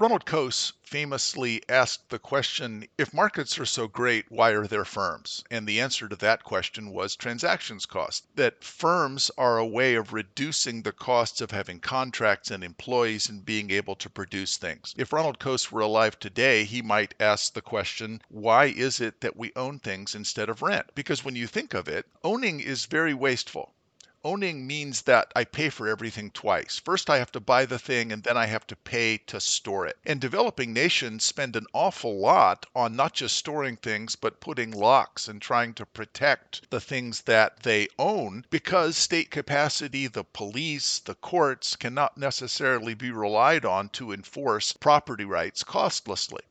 Ronald 0.00 0.24
Coase 0.24 0.72
famously 0.82 1.62
asked 1.68 2.08
the 2.08 2.18
question 2.18 2.88
if 2.96 3.12
markets 3.12 3.58
are 3.58 3.66
so 3.66 3.86
great, 3.86 4.24
why 4.30 4.52
are 4.52 4.66
there 4.66 4.86
firms? 4.86 5.44
And 5.50 5.66
the 5.66 5.78
answer 5.78 6.08
to 6.08 6.16
that 6.16 6.42
question 6.42 6.88
was 6.88 7.14
transactions 7.14 7.84
cost. 7.84 8.24
That 8.34 8.64
firms 8.64 9.30
are 9.36 9.58
a 9.58 9.66
way 9.66 9.96
of 9.96 10.14
reducing 10.14 10.80
the 10.80 10.92
costs 10.92 11.42
of 11.42 11.50
having 11.50 11.80
contracts 11.80 12.50
and 12.50 12.64
employees 12.64 13.28
and 13.28 13.44
being 13.44 13.70
able 13.70 13.94
to 13.96 14.08
produce 14.08 14.56
things. 14.56 14.94
If 14.96 15.12
Ronald 15.12 15.38
Coase 15.38 15.70
were 15.70 15.82
alive 15.82 16.18
today, 16.18 16.64
he 16.64 16.80
might 16.80 17.12
ask 17.20 17.52
the 17.52 17.60
question 17.60 18.22
why 18.30 18.68
is 18.68 19.02
it 19.02 19.20
that 19.20 19.36
we 19.36 19.52
own 19.54 19.80
things 19.80 20.14
instead 20.14 20.48
of 20.48 20.62
rent? 20.62 20.86
Because 20.94 21.26
when 21.26 21.36
you 21.36 21.46
think 21.46 21.74
of 21.74 21.88
it, 21.88 22.06
owning 22.24 22.60
is 22.60 22.86
very 22.86 23.12
wasteful 23.12 23.74
owning 24.22 24.66
means 24.66 25.02
that 25.02 25.32
I 25.34 25.44
pay 25.44 25.70
for 25.70 25.88
everything 25.88 26.30
twice. 26.30 26.78
First, 26.78 27.08
I 27.08 27.18
have 27.18 27.32
to 27.32 27.40
buy 27.40 27.64
the 27.64 27.78
thing 27.78 28.12
and 28.12 28.22
then 28.22 28.36
I 28.36 28.46
have 28.46 28.66
to 28.66 28.76
pay 28.76 29.16
to 29.26 29.40
store 29.40 29.86
it. 29.86 29.96
And 30.04 30.20
developing 30.20 30.72
nations 30.72 31.24
spend 31.24 31.56
an 31.56 31.66
awful 31.72 32.18
lot 32.18 32.66
on 32.74 32.94
not 32.96 33.14
just 33.14 33.36
storing 33.36 33.76
things, 33.76 34.16
but 34.16 34.40
putting 34.40 34.72
locks 34.72 35.26
and 35.26 35.40
trying 35.40 35.72
to 35.74 35.86
protect 35.86 36.68
the 36.70 36.80
things 36.80 37.22
that 37.22 37.62
they 37.62 37.88
own 37.98 38.44
because 38.50 38.96
state 38.96 39.30
capacity, 39.30 40.06
the 40.06 40.24
police, 40.24 40.98
the 40.98 41.14
courts 41.14 41.74
cannot 41.74 42.18
necessarily 42.18 42.94
be 42.94 43.10
relied 43.10 43.64
on 43.64 43.88
to 43.88 44.12
enforce 44.12 44.74
property 44.74 45.24
rights 45.24 45.64
costlessly. 45.64 46.42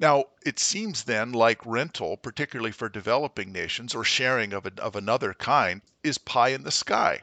Now, 0.00 0.26
it 0.46 0.60
seems 0.60 1.02
then 1.02 1.32
like 1.32 1.66
rental, 1.66 2.16
particularly 2.16 2.70
for 2.70 2.88
developing 2.88 3.50
nations 3.50 3.96
or 3.96 4.04
sharing 4.04 4.52
of, 4.52 4.64
a, 4.64 4.72
of 4.80 4.94
another 4.94 5.34
kind, 5.34 5.82
is 6.04 6.18
pie 6.18 6.50
in 6.50 6.62
the 6.62 6.70
sky 6.70 7.22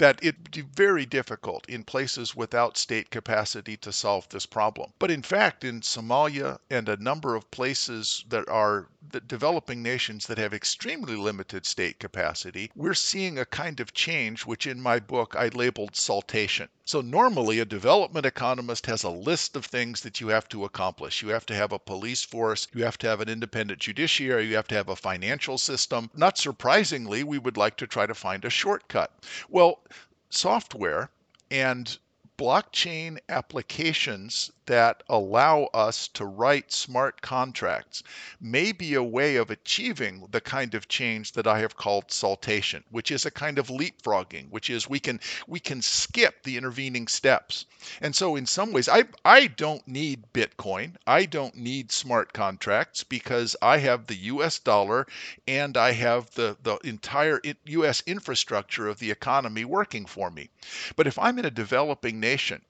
that 0.00 0.18
it'd 0.22 0.50
be 0.50 0.62
very 0.62 1.04
difficult 1.04 1.66
in 1.68 1.84
places 1.84 2.34
without 2.34 2.78
state 2.78 3.10
capacity 3.10 3.76
to 3.76 3.92
solve 3.92 4.26
this 4.30 4.46
problem. 4.46 4.92
But 4.98 5.10
in 5.10 5.22
fact, 5.22 5.62
in 5.62 5.82
Somalia 5.82 6.58
and 6.70 6.88
a 6.88 6.96
number 6.96 7.34
of 7.34 7.50
places 7.50 8.24
that 8.28 8.48
are 8.48 8.88
developing 9.26 9.82
nations 9.82 10.26
that 10.26 10.36
have 10.36 10.52
extremely 10.52 11.16
limited 11.16 11.64
state 11.64 11.98
capacity, 11.98 12.70
we're 12.76 12.92
seeing 12.92 13.38
a 13.38 13.46
kind 13.46 13.80
of 13.80 13.94
change 13.94 14.44
which 14.44 14.66
in 14.66 14.80
my 14.80 14.98
book 14.98 15.34
I 15.34 15.48
labeled 15.48 15.96
saltation. 15.96 16.68
So 16.84 17.00
normally 17.00 17.60
a 17.60 17.64
development 17.64 18.26
economist 18.26 18.86
has 18.86 19.02
a 19.02 19.10
list 19.10 19.56
of 19.56 19.64
things 19.64 20.02
that 20.02 20.20
you 20.20 20.28
have 20.28 20.48
to 20.50 20.64
accomplish. 20.64 21.22
You 21.22 21.28
have 21.28 21.46
to 21.46 21.54
have 21.54 21.72
a 21.72 21.78
police 21.78 22.22
force, 22.22 22.68
you 22.74 22.84
have 22.84 22.98
to 22.98 23.06
have 23.06 23.20
an 23.20 23.28
independent 23.28 23.80
judiciary, 23.80 24.46
you 24.46 24.56
have 24.56 24.68
to 24.68 24.74
have 24.74 24.90
a 24.90 24.96
financial 24.96 25.56
system. 25.56 26.10
Not 26.14 26.36
surprisingly, 26.36 27.24
we 27.24 27.38
would 27.38 27.56
like 27.56 27.76
to 27.78 27.86
try 27.86 28.06
to 28.06 28.14
find 28.14 28.44
a 28.44 28.50
shortcut. 28.50 29.12
Well, 29.48 29.80
software 30.28 31.10
and 31.50 31.98
blockchain 32.40 33.18
applications 33.28 34.50
that 34.70 35.02
allow 35.08 35.64
us 35.74 36.06
to 36.06 36.24
write 36.24 36.70
smart 36.70 37.20
contracts 37.20 38.04
may 38.40 38.70
be 38.70 38.94
a 38.94 39.02
way 39.02 39.34
of 39.34 39.50
achieving 39.50 40.24
the 40.30 40.40
kind 40.40 40.74
of 40.74 40.86
change 40.86 41.32
that 41.32 41.44
I 41.44 41.58
have 41.58 41.76
called 41.76 42.06
saltation, 42.12 42.84
which 42.88 43.10
is 43.10 43.26
a 43.26 43.32
kind 43.32 43.58
of 43.58 43.66
leapfrogging, 43.66 44.48
which 44.48 44.70
is 44.70 44.88
we 44.88 45.00
can 45.00 45.18
we 45.48 45.58
can 45.58 45.82
skip 45.82 46.44
the 46.44 46.56
intervening 46.56 47.08
steps. 47.08 47.66
And 48.00 48.14
so 48.14 48.36
in 48.36 48.46
some 48.46 48.70
ways 48.70 48.88
I 48.88 49.06
I 49.24 49.48
don't 49.48 49.86
need 49.88 50.32
Bitcoin. 50.32 50.94
I 51.04 51.24
don't 51.24 51.56
need 51.56 51.90
smart 51.90 52.32
contracts 52.32 53.02
because 53.02 53.56
I 53.60 53.78
have 53.78 54.06
the 54.06 54.30
US 54.34 54.60
dollar 54.60 55.08
and 55.48 55.76
I 55.76 55.90
have 55.90 56.30
the 56.36 56.56
the 56.62 56.76
entire 56.84 57.40
US 57.64 58.04
infrastructure 58.06 58.86
of 58.86 59.00
the 59.00 59.10
economy 59.10 59.64
working 59.64 60.06
for 60.06 60.30
me. 60.30 60.48
But 60.94 61.08
if 61.08 61.18
I'm 61.18 61.40
in 61.40 61.44
a 61.44 61.50
developing 61.50 62.20
nation 62.20 62.62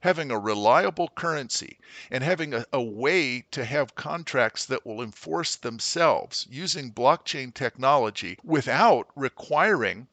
having 0.00 0.30
a 0.30 0.38
reliable 0.38 1.08
currency 1.08 1.78
and 2.10 2.22
having 2.22 2.54
a, 2.54 2.64
a, 2.72 2.80
way 2.80 3.40
to 3.50 3.64
have 3.64 3.94
contracts 3.94 4.64
that 4.64 4.86
will 4.86 5.02
enforce 5.02 5.56
themselves 5.56 6.46
using 6.50 6.92
blockchain 6.92 7.52
technology 7.52 8.38
without 8.44 9.08
requiring 9.16 10.06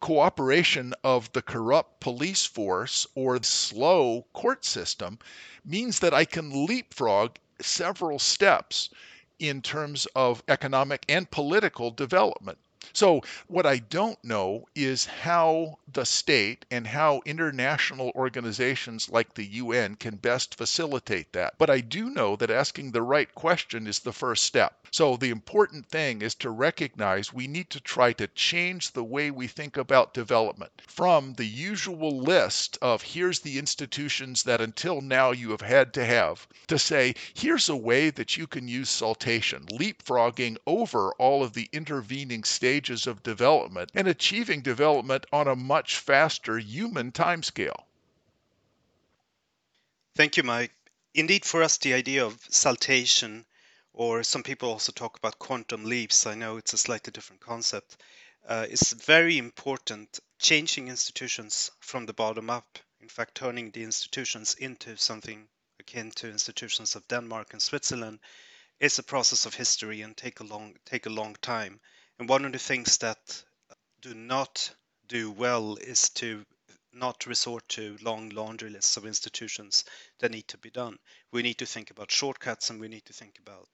cooperation 0.00 0.94
of 1.02 1.32
the 1.32 1.42
corrupt 1.42 2.00
police 2.00 2.44
force 2.46 3.06
or 3.14 3.42
slow 3.42 4.24
court 4.32 4.64
system 4.64 5.18
means 5.64 5.98
that 5.98 6.14
I 6.14 6.24
can 6.24 6.66
leapfrog 6.66 7.36
several 7.60 8.18
steps 8.18 8.90
in 9.38 9.62
terms 9.62 10.06
of 10.14 10.42
economic 10.48 11.04
and 11.08 11.30
political 11.30 11.90
development. 11.90 12.58
So, 12.92 13.22
what 13.46 13.66
I 13.66 13.78
don't 13.78 14.22
know 14.24 14.66
is 14.74 15.04
how 15.04 15.78
the 15.92 16.04
state 16.04 16.64
and 16.70 16.86
how 16.86 17.22
international 17.24 18.12
organizations 18.14 19.08
like 19.08 19.34
the 19.34 19.44
UN 19.44 19.94
can 19.94 20.16
best 20.16 20.54
facilitate 20.54 21.32
that. 21.32 21.54
But 21.58 21.70
I 21.70 21.80
do 21.80 22.10
know 22.10 22.36
that 22.36 22.50
asking 22.50 22.92
the 22.92 23.02
right 23.02 23.34
question 23.34 23.86
is 23.86 23.98
the 23.98 24.12
first 24.12 24.44
step. 24.44 24.86
So, 24.90 25.16
the 25.16 25.30
important 25.30 25.88
thing 25.88 26.22
is 26.22 26.34
to 26.36 26.50
recognize 26.50 27.32
we 27.32 27.46
need 27.46 27.68
to 27.70 27.80
try 27.80 28.12
to 28.14 28.26
change 28.28 28.92
the 28.92 29.04
way 29.04 29.30
we 29.30 29.46
think 29.46 29.76
about 29.76 30.14
development 30.14 30.72
from 30.86 31.34
the 31.34 31.46
usual 31.46 32.18
list 32.18 32.78
of 32.80 33.02
here's 33.02 33.40
the 33.40 33.58
institutions 33.58 34.44
that 34.44 34.60
until 34.60 35.00
now 35.00 35.30
you 35.30 35.50
have 35.50 35.60
had 35.60 35.92
to 35.94 36.04
have 36.04 36.48
to 36.68 36.78
say 36.78 37.14
here's 37.34 37.68
a 37.68 37.76
way 37.76 38.08
that 38.10 38.36
you 38.36 38.46
can 38.46 38.66
use 38.66 38.88
saltation, 38.88 39.66
leapfrogging 39.78 40.56
over 40.66 41.12
all 41.18 41.42
of 41.42 41.52
the 41.52 41.68
intervening 41.72 42.44
stages 42.44 42.77
of 43.06 43.22
development 43.22 43.90
and 43.94 44.06
achieving 44.06 44.62
development 44.62 45.26
on 45.32 45.48
a 45.48 45.56
much 45.56 45.98
faster 45.98 46.58
human 46.58 47.10
timescale. 47.12 47.84
Thank 50.14 50.36
you, 50.36 50.42
Mike. 50.42 50.72
Indeed, 51.14 51.44
for 51.44 51.62
us, 51.62 51.78
the 51.78 51.94
idea 51.94 52.24
of 52.24 52.40
saltation 52.50 53.44
or 53.92 54.22
some 54.22 54.44
people 54.44 54.70
also 54.70 54.92
talk 54.92 55.16
about 55.16 55.38
quantum 55.40 55.84
leaps. 55.84 56.26
I 56.26 56.34
know 56.34 56.56
it's 56.56 56.72
a 56.72 56.78
slightly 56.78 57.10
different 57.10 57.40
concept. 57.40 57.96
Uh, 58.46 58.66
it's 58.70 58.92
very 58.92 59.38
important 59.38 60.20
changing 60.38 60.88
institutions 60.88 61.70
from 61.80 62.06
the 62.06 62.12
bottom 62.12 62.48
up. 62.48 62.78
In 63.00 63.08
fact, 63.08 63.34
turning 63.34 63.70
the 63.70 63.82
institutions 63.82 64.54
into 64.54 64.96
something 64.96 65.48
akin 65.80 66.10
to 66.12 66.30
institutions 66.30 66.94
of 66.94 67.08
Denmark 67.08 67.52
and 67.52 67.62
Switzerland 67.62 68.20
is 68.80 68.98
a 68.98 69.02
process 69.02 69.46
of 69.46 69.54
history 69.54 70.02
and 70.02 70.16
take 70.16 70.40
a 70.40 70.44
long 70.44 70.76
take 70.84 71.06
a 71.06 71.10
long 71.10 71.34
time. 71.42 71.80
And 72.18 72.28
one 72.28 72.44
of 72.44 72.52
the 72.52 72.58
things 72.58 72.98
that 72.98 73.44
do 74.00 74.12
not 74.12 74.74
do 75.06 75.30
well 75.30 75.76
is 75.76 76.10
to 76.10 76.44
not 76.92 77.26
resort 77.26 77.68
to 77.68 77.96
long 78.00 78.30
laundry 78.30 78.70
lists 78.70 78.96
of 78.96 79.06
institutions 79.06 79.84
that 80.18 80.32
need 80.32 80.48
to 80.48 80.58
be 80.58 80.70
done. 80.70 80.98
We 81.30 81.42
need 81.42 81.58
to 81.58 81.66
think 81.66 81.92
about 81.92 82.10
shortcuts 82.10 82.70
and 82.70 82.80
we 82.80 82.88
need 82.88 83.04
to 83.04 83.12
think 83.12 83.38
about 83.38 83.68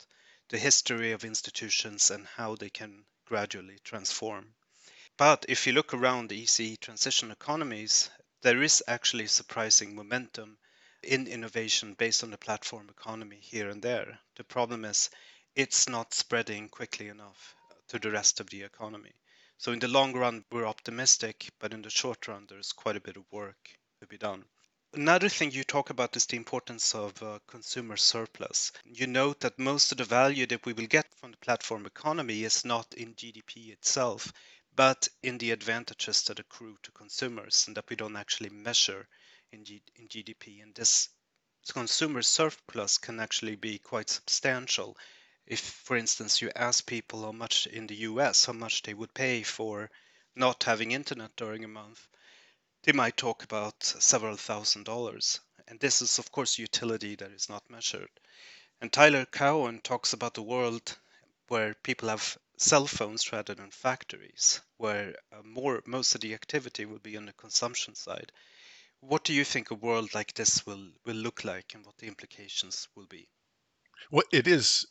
the 0.51 0.59
history 0.59 1.13
of 1.13 1.25
institutions 1.25 2.11
and 2.11 2.27
how 2.27 2.55
they 2.57 2.69
can 2.69 3.07
gradually 3.25 3.79
transform. 3.83 4.55
But 5.17 5.47
if 5.49 5.67
you 5.67 5.73
look 5.73 5.95
around 5.95 6.29
the 6.29 6.43
ECE 6.43 6.79
transition 6.81 7.31
economies, 7.31 8.11
there 8.43 8.63
is 8.63 8.83
actually 8.87 9.29
surprising 9.29 9.95
momentum 9.95 10.59
in 11.03 11.27
innovation 11.27 11.95
based 11.95 12.23
on 12.23 12.31
the 12.31 12.37
platform 12.37 12.91
economy 12.91 13.41
here 13.41 13.71
and 13.71 13.83
there. 13.83 14.21
The 14.37 14.45
problem 14.45 14.85
is 14.85 15.09
it's 15.55 15.89
not 15.89 16.13
spreading 16.13 16.69
quickly 16.69 17.09
enough 17.09 17.57
to 17.89 17.99
the 17.99 18.11
rest 18.11 18.41
of 18.41 18.51
the 18.51 18.63
economy. 18.63 19.13
So 19.59 19.73
in 19.73 19.79
the 19.79 19.89
long 19.89 20.13
run, 20.13 20.45
we're 20.51 20.67
optimistic, 20.67 21.49
but 21.59 21.73
in 21.73 21.83
the 21.83 21.91
short 21.91 22.27
run, 22.29 22.47
there's 22.49 22.73
quite 22.73 22.97
a 22.97 23.01
bit 23.01 23.17
of 23.17 23.25
work 23.31 23.71
to 24.01 24.07
be 24.07 24.19
done. 24.19 24.45
Another 24.93 25.29
thing 25.29 25.51
you 25.51 25.65
talk 25.65 25.91
about 25.91 26.17
is 26.17 26.27
the 26.27 26.37
importance 26.37 26.95
of 26.95 27.21
uh, 27.21 27.41
consumer 27.49 27.97
surplus. 27.97 28.71
You 28.85 29.09
note 29.09 29.41
that 29.41 29.59
most 29.59 29.91
of 29.91 29.99
the 29.99 30.05
value 30.05 30.47
that 30.47 30.65
we 30.65 30.73
will 30.73 30.87
get 30.87 31.13
from 31.15 31.33
the 31.33 31.37
platform 31.39 31.85
economy 31.85 32.45
is 32.45 32.65
not 32.65 32.95
in 32.95 33.15
GDP 33.17 33.73
itself, 33.73 34.33
but 34.77 35.09
in 35.23 35.39
the 35.39 35.51
advantages 35.51 36.23
that 36.25 36.39
accrue 36.39 36.79
to 36.85 36.93
consumers 36.93 37.65
and 37.67 37.77
that 37.77 37.91
we 37.91 37.97
don't 37.97 38.17
actually 38.17 38.51
measure 38.51 39.09
in, 39.51 39.65
G- 39.65 39.83
in 39.97 40.07
GDP. 40.07 40.61
And 40.61 40.75
this 40.75 41.09
consumer 41.73 42.23
surplus 42.23 42.99
can 42.99 43.19
actually 43.19 43.57
be 43.57 43.79
quite 43.79 44.11
substantial. 44.11 44.97
If, 45.47 45.61
for 45.61 45.97
instance, 45.97 46.43
you 46.43 46.53
ask 46.57 46.87
people 46.87 47.23
how 47.25 47.33
much 47.33 47.67
in 47.67 47.87
the 47.87 47.97
US, 47.97 48.47
how 48.47 48.53
much 48.53 48.83
they 48.83 48.95
would 48.95 49.15
pay 49.15 49.43
for 49.43 49.91
not 50.35 50.65
having 50.65 50.93
internet 50.93 51.37
during 51.37 51.65
a 51.65 51.69
month, 51.69 52.09
they 52.85 52.93
might 52.93 53.17
talk 53.17 53.43
about 53.43 53.83
several 53.83 54.37
thousand 54.37 54.85
dollars. 54.85 55.41
And 55.67 55.81
this 55.81 56.01
is, 56.03 56.21
of 56.21 56.31
course, 56.31 56.59
utility 56.59 57.17
that 57.17 57.33
is 57.33 57.49
not 57.49 57.69
measured. 57.69 58.11
And 58.81 58.93
Tyler 58.93 59.27
Cowen 59.27 59.81
talks 59.81 60.13
about 60.13 60.35
the 60.35 60.43
world 60.43 60.99
where 61.49 61.75
people 61.75 62.09
have 62.11 62.39
cell 62.59 62.87
phones 62.87 63.33
rather 63.33 63.55
than 63.57 63.73
factories, 63.73 64.61
where 64.77 65.17
uh, 65.33 65.43
more 65.43 65.83
most 65.87 66.15
of 66.15 66.21
the 66.21 66.35
activity 66.35 66.85
will 66.87 67.01
be 67.01 67.17
on 67.17 67.27
the 67.27 67.33
consumption 67.33 67.97
side. 67.97 68.31
What 69.01 69.25
do 69.25 69.33
you 69.35 69.45
think 69.45 69.71
a 69.71 69.75
world 69.77 70.15
like 70.15 70.35
this 70.35 70.67
will 70.67 70.93
will 71.05 71.17
look 71.17 71.45
like, 71.45 71.75
and 71.75 71.87
what 71.87 71.99
the 71.99 72.09
implications 72.09 72.89
will 72.95 73.07
be? 73.07 73.29
Well, 74.11 74.25
it 74.33 74.47
is 74.47 74.87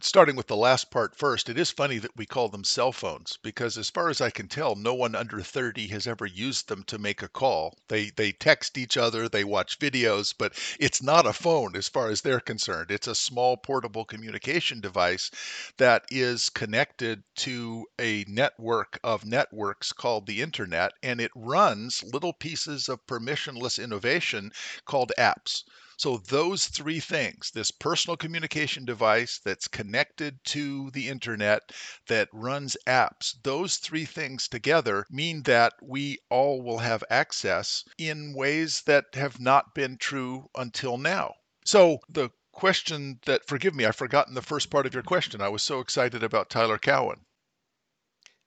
starting 0.00 0.36
with 0.36 0.46
the 0.46 0.54
last 0.56 0.90
part 0.92 1.16
first. 1.18 1.48
It 1.48 1.58
is 1.58 1.72
funny 1.72 1.98
that 1.98 2.16
we 2.16 2.26
call 2.26 2.48
them 2.48 2.62
cell 2.62 2.92
phones 2.92 3.38
because, 3.42 3.76
as 3.76 3.90
far 3.90 4.08
as 4.08 4.20
I 4.20 4.30
can 4.30 4.46
tell, 4.46 4.76
no 4.76 4.94
one 4.94 5.16
under 5.16 5.42
30 5.42 5.88
has 5.88 6.06
ever 6.06 6.26
used 6.26 6.68
them 6.68 6.84
to 6.84 6.96
make 6.96 7.22
a 7.22 7.28
call. 7.28 7.76
They 7.88 8.10
they 8.10 8.30
text 8.30 8.78
each 8.78 8.96
other, 8.96 9.28
they 9.28 9.42
watch 9.42 9.80
videos, 9.80 10.32
but 10.38 10.52
it's 10.78 11.02
not 11.02 11.26
a 11.26 11.32
phone 11.32 11.74
as 11.74 11.88
far 11.88 12.08
as 12.08 12.20
they're 12.20 12.38
concerned. 12.38 12.92
It's 12.92 13.08
a 13.08 13.16
small 13.16 13.56
portable 13.56 14.04
communication 14.04 14.80
device 14.80 15.30
that 15.78 16.04
is 16.08 16.48
connected 16.48 17.24
to 17.38 17.86
a 17.98 18.24
network 18.28 19.00
of 19.02 19.24
networks 19.24 19.92
called 19.92 20.26
the 20.26 20.40
internet, 20.40 20.92
and 21.02 21.20
it 21.20 21.32
runs 21.34 22.04
little 22.04 22.32
pieces 22.32 22.88
of 22.88 23.04
permissionless 23.08 23.82
innovation 23.82 24.52
called 24.84 25.10
apps. 25.18 25.64
So 25.98 26.18
those 26.18 26.68
three 26.68 27.00
things, 27.00 27.50
this 27.52 27.70
personal 27.70 28.18
communication 28.18 28.84
device 28.84 29.38
that's 29.42 29.66
connected 29.66 30.44
to 30.44 30.90
the 30.90 31.08
internet 31.08 31.72
that 32.08 32.28
runs 32.32 32.76
apps, 32.86 33.34
those 33.42 33.78
three 33.78 34.04
things 34.04 34.46
together 34.46 35.06
mean 35.08 35.42
that 35.44 35.72
we 35.80 36.18
all 36.28 36.60
will 36.60 36.80
have 36.80 37.02
access 37.08 37.82
in 37.96 38.34
ways 38.34 38.82
that 38.82 39.06
have 39.14 39.40
not 39.40 39.74
been 39.74 39.96
true 39.96 40.50
until 40.54 40.98
now. 40.98 41.34
So 41.64 42.00
the 42.10 42.30
question 42.52 43.20
that 43.24 43.46
forgive 43.46 43.74
me, 43.74 43.86
I've 43.86 43.96
forgotten 43.96 44.34
the 44.34 44.42
first 44.42 44.68
part 44.68 44.84
of 44.84 44.92
your 44.92 45.02
question. 45.02 45.40
I 45.40 45.48
was 45.48 45.62
so 45.62 45.80
excited 45.80 46.22
about 46.22 46.50
Tyler 46.50 46.78
Cowen. 46.78 47.24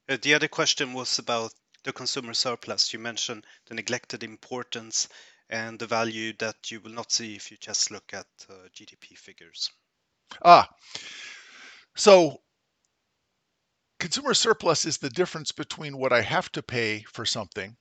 Uh, 0.07 0.17
the 0.21 0.35
other 0.35 0.47
question 0.47 0.93
was 0.93 1.17
about 1.17 1.53
the 1.83 1.93
consumer 1.93 2.35
surplus. 2.35 2.93
You 2.93 2.99
mentioned 2.99 3.45
the 3.65 3.73
neglected 3.73 4.23
importance 4.23 5.07
and 5.49 5.79
the 5.79 5.87
value 5.87 6.33
that 6.39 6.71
you 6.71 6.79
will 6.81 6.91
not 6.91 7.11
see 7.11 7.35
if 7.35 7.51
you 7.51 7.57
just 7.57 7.91
look 7.91 8.13
at 8.13 8.27
uh, 8.49 8.53
GDP 8.73 9.17
figures. 9.17 9.69
Ah, 10.45 10.69
so 11.95 12.41
consumer 13.99 14.33
surplus 14.33 14.85
is 14.85 14.97
the 14.97 15.09
difference 15.09 15.51
between 15.51 15.97
what 15.97 16.13
I 16.13 16.21
have 16.21 16.51
to 16.51 16.61
pay 16.61 17.03
for 17.11 17.25
something 17.25 17.75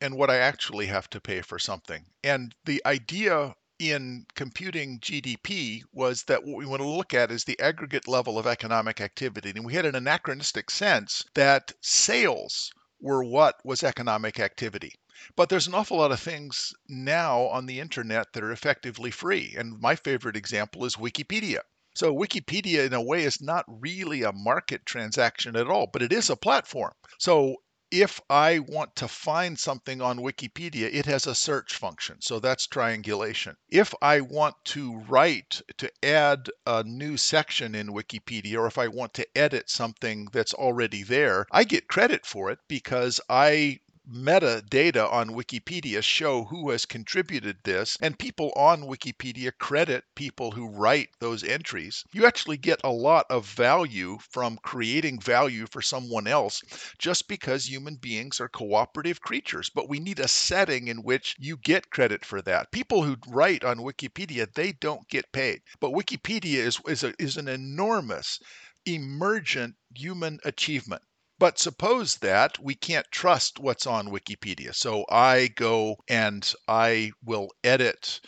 and 0.00 0.16
what 0.16 0.30
I 0.30 0.36
actually 0.36 0.86
have 0.86 1.10
to 1.10 1.20
pay 1.20 1.42
for 1.42 1.58
something. 1.58 2.04
And 2.22 2.54
the 2.64 2.80
idea 2.86 3.54
in 3.78 4.26
computing 4.34 4.98
GDP 5.00 5.82
was 5.92 6.24
that 6.24 6.44
what 6.44 6.56
we 6.56 6.66
want 6.66 6.82
to 6.82 6.88
look 6.88 7.14
at 7.14 7.30
is 7.30 7.44
the 7.44 7.58
aggregate 7.60 8.08
level 8.08 8.38
of 8.38 8.46
economic 8.46 9.00
activity. 9.00 9.50
And 9.50 9.64
we 9.64 9.74
had 9.74 9.86
an 9.86 9.94
anachronistic 9.94 10.70
sense 10.70 11.24
that 11.34 11.72
sales 11.80 12.72
were 13.00 13.22
what 13.22 13.56
was 13.64 13.82
economic 13.82 14.40
activity. 14.40 14.94
But 15.36 15.48
there's 15.48 15.66
an 15.66 15.74
awful 15.74 15.98
lot 15.98 16.12
of 16.12 16.20
things 16.20 16.72
now 16.88 17.42
on 17.48 17.66
the 17.66 17.80
internet 17.80 18.32
that 18.32 18.44
are 18.44 18.52
effectively 18.52 19.10
free. 19.10 19.54
And 19.56 19.80
my 19.80 19.96
favorite 19.96 20.36
example 20.36 20.84
is 20.84 20.96
Wikipedia. 20.96 21.60
So 21.94 22.14
Wikipedia, 22.14 22.86
in 22.86 22.92
a 22.92 23.02
way, 23.02 23.24
is 23.24 23.40
not 23.40 23.64
really 23.66 24.22
a 24.22 24.32
market 24.32 24.86
transaction 24.86 25.56
at 25.56 25.66
all, 25.66 25.88
but 25.92 26.02
it 26.02 26.12
is 26.12 26.30
a 26.30 26.36
platform. 26.36 26.92
So 27.18 27.56
if 27.90 28.20
I 28.28 28.58
want 28.58 28.94
to 28.96 29.08
find 29.08 29.58
something 29.58 30.02
on 30.02 30.18
Wikipedia, 30.18 30.92
it 30.92 31.06
has 31.06 31.26
a 31.26 31.34
search 31.34 31.74
function. 31.74 32.20
So 32.20 32.38
that's 32.38 32.66
triangulation. 32.66 33.56
If 33.68 33.94
I 34.02 34.20
want 34.20 34.56
to 34.66 34.98
write 35.08 35.62
to 35.78 35.90
add 36.04 36.50
a 36.66 36.84
new 36.84 37.16
section 37.16 37.74
in 37.74 37.88
Wikipedia, 37.88 38.58
or 38.58 38.66
if 38.66 38.78
I 38.78 38.88
want 38.88 39.14
to 39.14 39.26
edit 39.34 39.70
something 39.70 40.28
that's 40.32 40.54
already 40.54 41.02
there, 41.02 41.46
I 41.50 41.64
get 41.64 41.88
credit 41.88 42.26
for 42.26 42.50
it 42.50 42.58
because 42.68 43.20
I 43.28 43.80
metadata 44.10 45.12
on 45.12 45.28
Wikipedia 45.28 46.02
show 46.02 46.44
who 46.44 46.70
has 46.70 46.86
contributed 46.86 47.58
this, 47.64 47.96
and 48.00 48.18
people 48.18 48.52
on 48.56 48.82
Wikipedia 48.82 49.52
credit 49.58 50.04
people 50.14 50.50
who 50.50 50.68
write 50.68 51.10
those 51.20 51.44
entries. 51.44 52.04
You 52.12 52.24
actually 52.24 52.56
get 52.56 52.80
a 52.82 52.90
lot 52.90 53.26
of 53.28 53.46
value 53.46 54.18
from 54.30 54.56
creating 54.62 55.20
value 55.20 55.66
for 55.66 55.82
someone 55.82 56.26
else 56.26 56.62
just 56.98 57.28
because 57.28 57.68
human 57.68 57.96
beings 57.96 58.40
are 58.40 58.48
cooperative 58.48 59.20
creatures. 59.20 59.70
But 59.70 59.88
we 59.88 60.00
need 60.00 60.20
a 60.20 60.28
setting 60.28 60.88
in 60.88 61.02
which 61.02 61.36
you 61.38 61.56
get 61.58 61.90
credit 61.90 62.24
for 62.24 62.40
that. 62.42 62.72
People 62.72 63.02
who 63.02 63.16
write 63.28 63.62
on 63.62 63.78
Wikipedia, 63.78 64.52
they 64.54 64.72
don't 64.72 65.06
get 65.08 65.30
paid. 65.32 65.60
But 65.80 65.92
Wikipedia 65.92 66.58
is, 66.58 66.80
is, 66.86 67.04
a, 67.04 67.12
is 67.18 67.36
an 67.36 67.48
enormous 67.48 68.40
emergent 68.86 69.74
human 69.94 70.38
achievement. 70.44 71.02
But 71.40 71.58
suppose 71.60 72.16
that 72.16 72.58
we 72.58 72.74
can't 72.74 73.06
trust 73.12 73.60
what's 73.60 73.86
on 73.86 74.08
Wikipedia. 74.08 74.74
So 74.74 75.04
I 75.08 75.46
go 75.46 75.98
and 76.08 76.52
I 76.66 77.12
will 77.22 77.50
edit 77.62 78.20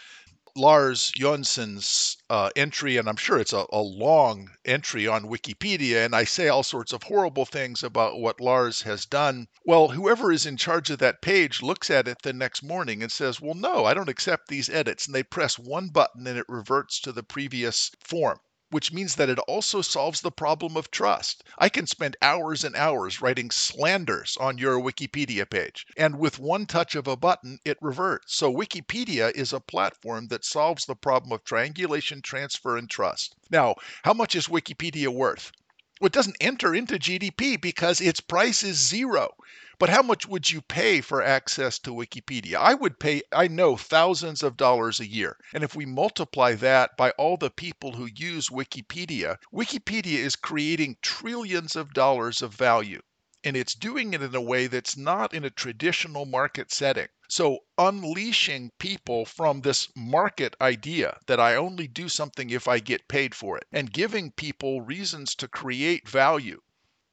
Lars 0.57 1.11
Jonsson's 1.17 2.17
uh, 2.29 2.51
entry, 2.55 2.97
and 2.97 3.09
I'm 3.09 3.17
sure 3.17 3.39
it's 3.39 3.53
a, 3.53 3.67
a, 3.73 3.81
long 3.81 4.51
entry 4.65 5.07
on 5.07 5.25
Wikipedia, 5.25 6.05
and 6.05 6.15
I 6.15 6.25
say 6.25 6.49
all 6.49 6.63
sorts 6.63 6.93
of 6.93 7.03
horrible 7.03 7.47
things 7.47 7.83
about 7.83 8.21
what 8.21 8.41
Lars 8.41 8.83
has 8.83 9.07
done. 9.07 9.47
Well, 9.65 9.89
whoever 9.89 10.31
is 10.31 10.47
in 10.47 10.57
charge 10.57 10.91
of 10.91 10.99
that 10.99 11.23
page 11.23 11.63
looks 11.63 11.91
at 11.91 12.07
it 12.07 12.23
the 12.23 12.33
next 12.33 12.63
morning 12.63 13.03
and 13.03 13.11
says, 13.11 13.41
Well, 13.41 13.55
no, 13.55 13.85
I 13.85 13.95
don't 13.95 14.09
accept 14.09 14.49
these 14.49 14.69
edits. 14.69 15.07
And 15.07 15.15
they 15.15 15.23
press 15.23 15.59
one 15.59 15.89
button 15.89 16.27
and 16.27 16.39
it 16.39 16.47
reverts 16.49 17.01
to 17.01 17.13
the 17.13 17.23
previous 17.25 17.91
form 18.05 18.39
which 18.71 18.93
means 18.93 19.17
that 19.17 19.29
it 19.29 19.39
also 19.41 19.83
solves 19.83 20.21
the 20.21 20.31
problem 20.31 20.77
of 20.77 20.91
trust. 20.91 21.43
I 21.59 21.69
can 21.69 21.87
spend 21.87 22.17
hours 22.23 22.65
and 22.65 22.77
hours 22.77 23.21
writing 23.21 23.51
slanders 23.51 24.37
on 24.39 24.59
your 24.59 24.81
Wikipedia 24.81 25.49
page, 25.51 25.85
and 25.97 26.19
with 26.19 26.39
one 26.39 26.67
touch 26.67 26.95
of 26.95 27.09
a 27.09 27.17
button, 27.17 27.59
it 27.65 27.79
reverts. 27.81 28.37
So, 28.37 28.53
Wikipedia 28.53 29.31
is 29.33 29.53
a 29.53 29.61
platform 29.61 30.29
that 30.29 30.45
solves 30.45 30.87
the 30.87 30.95
problem 30.95 31.33
of 31.33 31.45
triangulation, 31.45 32.23
transfer, 32.23 32.77
and 32.77 32.89
trust. 32.89 33.35
Now, 33.51 33.75
how 34.05 34.15
much 34.15 34.35
is 34.35 34.47
Wikipedia 34.47 35.09
worth? 35.09 35.53
Well, 36.01 36.07
it 36.07 36.13
doesn't 36.13 36.37
enter 36.41 36.75
into 36.75 36.99
GDP 36.99 37.61
because 37.61 38.01
its 38.01 38.21
price 38.21 38.63
is 38.63 38.79
zero. 38.79 39.35
But 39.81 39.89
how 39.89 40.03
much 40.03 40.27
would 40.27 40.51
you 40.51 40.61
pay 40.61 41.01
for 41.01 41.23
access 41.23 41.79
to 41.79 41.95
Wikipedia? 41.95 42.57
I 42.57 42.75
would 42.75 43.01
pay, 43.01 43.23
I 43.33 43.49
know, 43.49 43.79
thousands 43.79 44.43
of 44.43 44.59
dollars 44.59 45.01
a 45.01 45.09
year. 45.09 45.39
And 45.55 45.65
if 45.65 45.75
we 45.75 45.87
multiply 45.87 46.53
that 46.57 46.99
by 46.99 47.13
all 47.13 47.39
the 47.39 47.49
people 47.49 47.93
who 47.93 48.05
use 48.15 48.51
Wikipedia, 48.51 49.39
Wikipedia 49.51 50.19
is 50.19 50.37
creating 50.37 50.99
trillions 51.01 51.77
of 51.77 51.95
dollars 51.95 52.43
of 52.43 52.53
value. 52.53 53.01
And 53.43 53.57
it's 53.57 53.75
doing 53.75 54.13
it 54.13 54.21
in 54.21 54.35
a 54.35 54.41
way 54.43 54.67
that's 54.67 54.99
not 54.99 55.33
in 55.33 55.47
a 55.47 55.51
traditional 55.51 56.27
market 56.27 56.71
setting. 56.71 57.09
So, 57.31 57.61
unleashing 57.79 58.73
people 58.79 59.25
from 59.25 59.63
this 59.63 59.89
market 59.97 60.57
idea 60.61 61.17
that 61.27 61.41
I 61.41 61.55
only 61.57 61.89
do 61.89 62.11
something 62.11 62.51
if 62.51 62.69
I 62.69 62.81
get 62.81 63.09
paid 63.09 63.35
for 63.35 63.57
it 63.57 63.65
and 63.73 63.91
giving 63.91 64.31
people 64.33 64.83
reasons 64.83 65.35
to 65.37 65.49
create 65.49 66.07
value 66.07 66.61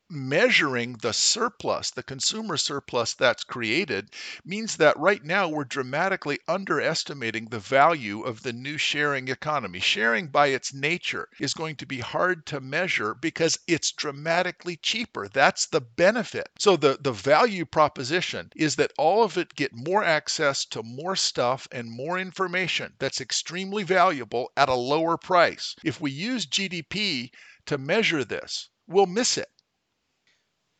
measuring 0.10 0.93
the 0.93 1.12
surplus, 1.12 1.91
the 1.91 2.02
consumer 2.04 2.56
surplus 2.56 3.13
that's 3.13 3.43
created, 3.43 4.10
means 4.46 4.78
that 4.78 4.98
right 4.98 5.24
now 5.24 5.50
we're 5.50 5.65
dramatically 5.65 6.39
underestimating 6.48 7.46
the 7.46 7.60
value 7.60 8.22
of 8.22 8.41
the 8.41 8.54
new 8.54 8.78
sharing 8.78 9.28
economy. 9.28 9.80
Sharing 9.80 10.28
by 10.28 10.48
its 10.48 10.74
nature 10.74 11.28
is 11.39 11.54
going 11.54 11.76
to 11.76 11.86
be 11.86 12.00
hard 12.00 12.46
to 12.46 12.62
measure 12.62 13.13
because 13.13 13.60
it's 13.67 13.91
dramatically 13.91 14.78
cheaper. 14.78 15.28
That's 15.28 15.65
the 15.65 15.82
benefit. 15.82 16.48
So 16.58 16.78
the, 16.78 16.98
the 17.02 17.12
value 17.12 17.65
proposition 17.65 18.52
is 18.56 18.78
that 18.78 18.93
all 18.98 19.24
of 19.24 19.38
it 19.38 19.56
get 19.56 19.74
more 19.74 20.04
access 20.04 20.63
to 20.67 20.84
more 20.84 21.17
stuff 21.17 21.67
and 21.72 21.91
more 21.91 22.17
information 22.17 22.93
that's 23.00 23.20
extremely 23.20 23.84
valuable 23.84 24.52
at 24.56 24.70
a 24.70 24.74
lower 24.74 25.17
price. 25.17 25.76
If 25.84 26.00
we 26.00 26.12
use 26.12 26.46
GDP 26.46 27.32
to 27.65 27.78
measure 27.78 28.24
this, 28.24 28.70
we'll 28.88 29.06
miss 29.06 29.38
it. 29.38 29.50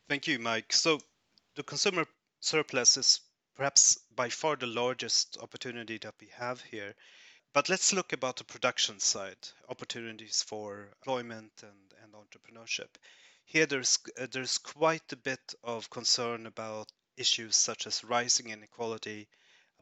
Thank 0.10 0.28
you, 0.28 0.38
Mike. 0.38 0.74
So 0.74 1.00
the 1.56 1.64
consumer 1.64 2.06
surplus 2.42 2.98
is 2.98 3.22
perhaps 3.56 3.98
by 4.14 4.30
far 4.30 4.58
the 4.58 4.68
largest 4.68 5.38
opportunity 5.42 5.98
that 6.00 6.16
we 6.20 6.28
have 6.36 6.62
here. 6.62 6.94
But 7.54 7.70
let's 7.70 7.94
look 7.94 8.14
about 8.14 8.38
the 8.38 8.46
production 8.46 9.00
side, 9.00 9.38
opportunities 9.70 10.44
for 10.44 10.90
employment 10.98 11.52
and, 11.64 11.94
and 12.04 12.14
entrepreneurship. 12.14 12.90
Here 13.46 13.66
there's 13.66 14.00
uh, 14.20 14.28
there's 14.32 14.58
quite 14.60 15.12
a 15.14 15.18
bit 15.18 15.56
of 15.64 15.90
concern 15.90 16.48
about 16.48 16.92
issues 17.18 17.56
such 17.56 17.88
as 17.88 18.04
rising 18.04 18.50
inequality, 18.52 19.28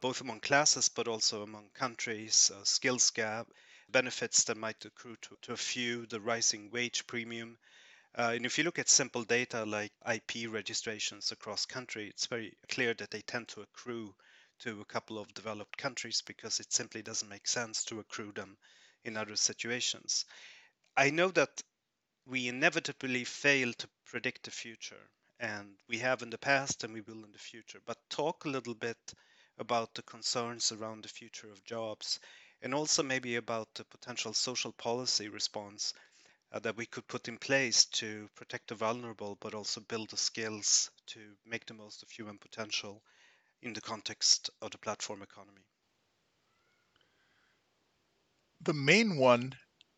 both 0.01 0.21
among 0.21 0.41
classes 0.41 0.89
but 0.89 1.07
also 1.07 1.43
among 1.43 1.69
countries, 1.73 2.51
uh, 2.55 2.63
skills 2.65 3.11
gap, 3.11 3.47
benefits 3.89 4.45
that 4.45 4.57
might 4.57 4.85
accrue 4.85 5.17
to, 5.21 5.37
to 5.43 5.53
a 5.53 5.57
few, 5.57 6.05
the 6.07 6.21
rising 6.21 6.71
wage 6.71 7.07
premium. 7.07 7.57
Uh, 8.17 8.31
and 8.33 8.45
if 8.45 8.57
you 8.57 8.63
look 8.63 8.79
at 8.79 8.87
simple 8.87 9.23
data 9.23 9.65
like 9.65 9.91
IP 10.09 10.49
registrations 10.49 11.31
across 11.31 11.65
country, 11.65 12.07
it's 12.07 12.27
very 12.27 12.55
clear 12.69 12.93
that 12.93 13.11
they 13.11 13.21
tend 13.21 13.47
to 13.49 13.61
accrue 13.61 14.15
to 14.59 14.79
a 14.79 14.85
couple 14.85 15.19
of 15.19 15.33
developed 15.33 15.77
countries 15.77 16.21
because 16.21 16.61
it 16.61 16.71
simply 16.71 17.01
doesn't 17.01 17.27
make 17.27 17.45
sense 17.45 17.83
to 17.83 17.99
accrue 17.99 18.31
them 18.31 18.57
in 19.03 19.17
other 19.17 19.35
situations. 19.35 20.25
I 20.95 21.09
know 21.09 21.27
that 21.31 21.61
we 22.25 22.47
inevitably 22.47 23.25
fail 23.25 23.73
to 23.73 23.89
predict 24.05 24.43
the 24.43 24.51
future, 24.51 25.09
and 25.39 25.77
we 25.89 25.97
have 25.97 26.21
in 26.21 26.29
the 26.29 26.37
past 26.37 26.85
and 26.85 26.93
we 26.93 27.01
will 27.01 27.25
in 27.25 27.33
the 27.33 27.37
future. 27.37 27.81
But 27.85 27.97
talk 28.09 28.45
a 28.45 28.49
little 28.49 28.75
bit 28.75 28.97
about 29.57 29.93
the 29.93 30.03
concerns 30.03 30.71
around 30.71 31.03
the 31.03 31.09
future 31.09 31.51
of 31.51 31.65
jobs 31.65 32.19
and 32.61 32.73
also 32.73 33.03
maybe 33.03 33.35
about 33.35 33.73
the 33.73 33.83
potential 33.83 34.33
social 34.33 34.71
policy 34.71 35.27
response 35.27 35.93
uh, 36.55 36.59
that 36.59 36.77
we 36.77 36.85
could 36.85 37.05
put 37.07 37.27
in 37.27 37.37
place 37.37 37.83
to 37.83 38.29
protect 38.33 38.69
the 38.69 38.75
vulnerable, 38.75 39.37
but 39.41 39.53
also 39.53 39.81
build 39.81 40.09
the 40.09 40.17
skills 40.17 40.89
to 41.05 41.19
make 41.45 41.65
the 41.65 41.73
most 41.73 42.01
of 42.01 42.09
human 42.09 42.37
potential 42.37 43.03
in 43.61 43.73
the 43.73 43.81
context 43.81 44.49
of 44.61 44.71
the 44.71 44.77
platform 44.77 45.21
economy. 45.21 45.65
The 48.61 48.73
main 48.73 49.17
one 49.17 49.57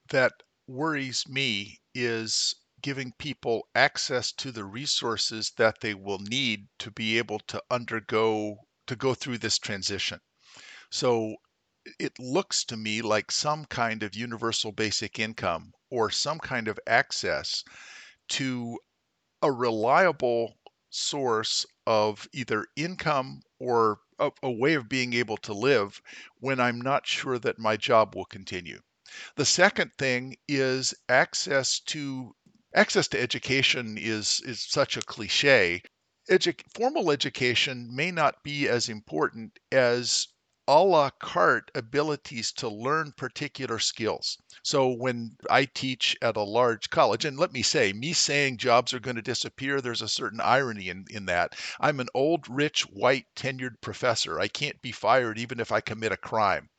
that 0.10 0.34
worries 0.66 1.28
me 1.28 1.80
is 1.94 2.56
giving 2.82 3.14
people 3.20 3.68
access 3.76 4.32
to 4.32 4.52
the 4.52 4.66
resources 4.66 5.52
that 5.58 5.80
they 5.82 5.94
will 5.94 6.20
need 6.20 6.68
to 6.80 6.90
be 6.90 7.20
able 7.20 7.40
to 7.40 7.62
undergo 7.70 8.58
to 8.88 8.96
go 8.96 9.14
through 9.14 9.38
this 9.38 9.60
transition. 9.60 10.20
So 10.90 11.36
it 12.00 12.18
looks 12.18 12.64
to 12.66 12.78
me 12.78 13.04
like 13.04 13.32
some 13.32 13.66
kind 13.66 14.02
of 14.02 14.16
universal 14.16 14.72
basic 14.72 15.20
income 15.20 15.74
or 15.90 16.10
some 16.10 16.40
kind 16.40 16.68
of 16.68 16.80
access 16.88 17.64
to 18.28 18.78
a 19.42 19.52
reliable 19.52 20.58
source 20.90 21.66
of 21.86 22.28
either 22.34 22.66
income 22.76 23.42
or 23.60 24.00
a, 24.20 24.32
a, 24.42 24.52
way 24.52 24.74
of 24.74 24.90
being 24.90 25.14
able 25.14 25.38
to 25.38 25.54
live 25.54 26.02
when 26.40 26.60
I'm 26.60 26.82
not 26.82 27.06
sure 27.06 27.38
that 27.40 27.60
my 27.60 27.78
job 27.78 28.16
will 28.16 28.26
continue. 28.26 28.82
The 29.36 29.46
second 29.46 29.92
thing 29.98 30.38
is 30.48 30.94
access 31.08 31.80
to 31.82 32.36
access 32.74 33.08
to 33.10 33.22
education 33.22 33.98
is 33.98 34.42
is 34.42 34.60
such 34.62 34.98
a 34.98 35.02
cliche. 35.02 35.82
Edu- 36.30 36.62
formal 36.76 37.12
education 37.12 37.96
may 37.96 38.12
not 38.12 38.44
be 38.44 38.68
as 38.68 38.90
important 38.90 39.58
as 39.72 40.28
a 40.68 40.84
la 40.84 41.10
carte 41.10 41.72
abilities 41.76 42.52
to 42.52 42.68
learn 42.68 43.14
particular 43.14 43.80
skills. 43.80 44.38
So 44.64 44.90
when 44.90 45.38
I 45.50 45.66
teach 45.66 46.18
at 46.22 46.36
a 46.36 46.42
large 46.42 46.90
college, 46.90 47.24
and 47.24 47.40
let 47.40 47.54
me 47.54 47.62
say, 47.62 47.94
me 47.94 48.14
saying 48.14 48.58
jobs 48.58 48.94
are 48.94 49.00
going 49.00 49.16
to 49.16 49.22
disappear, 49.22 49.80
there's 49.80 50.02
a 50.02 50.08
certain 50.08 50.42
irony 50.42 50.90
in, 50.90 51.06
in 51.10 51.26
that. 51.28 51.56
I'm 51.80 52.00
an 52.00 52.10
old, 52.14 52.46
rich, 52.50 52.82
white, 52.82 53.28
tenured 53.36 53.80
professor. 53.82 54.40
I 54.40 54.50
can't 54.50 54.82
be 54.82 54.92
fired 54.92 55.38
even 55.38 55.60
if 55.60 55.72
I 55.72 55.80
commit 55.80 56.12
a 56.12 56.18
crime. 56.18 56.70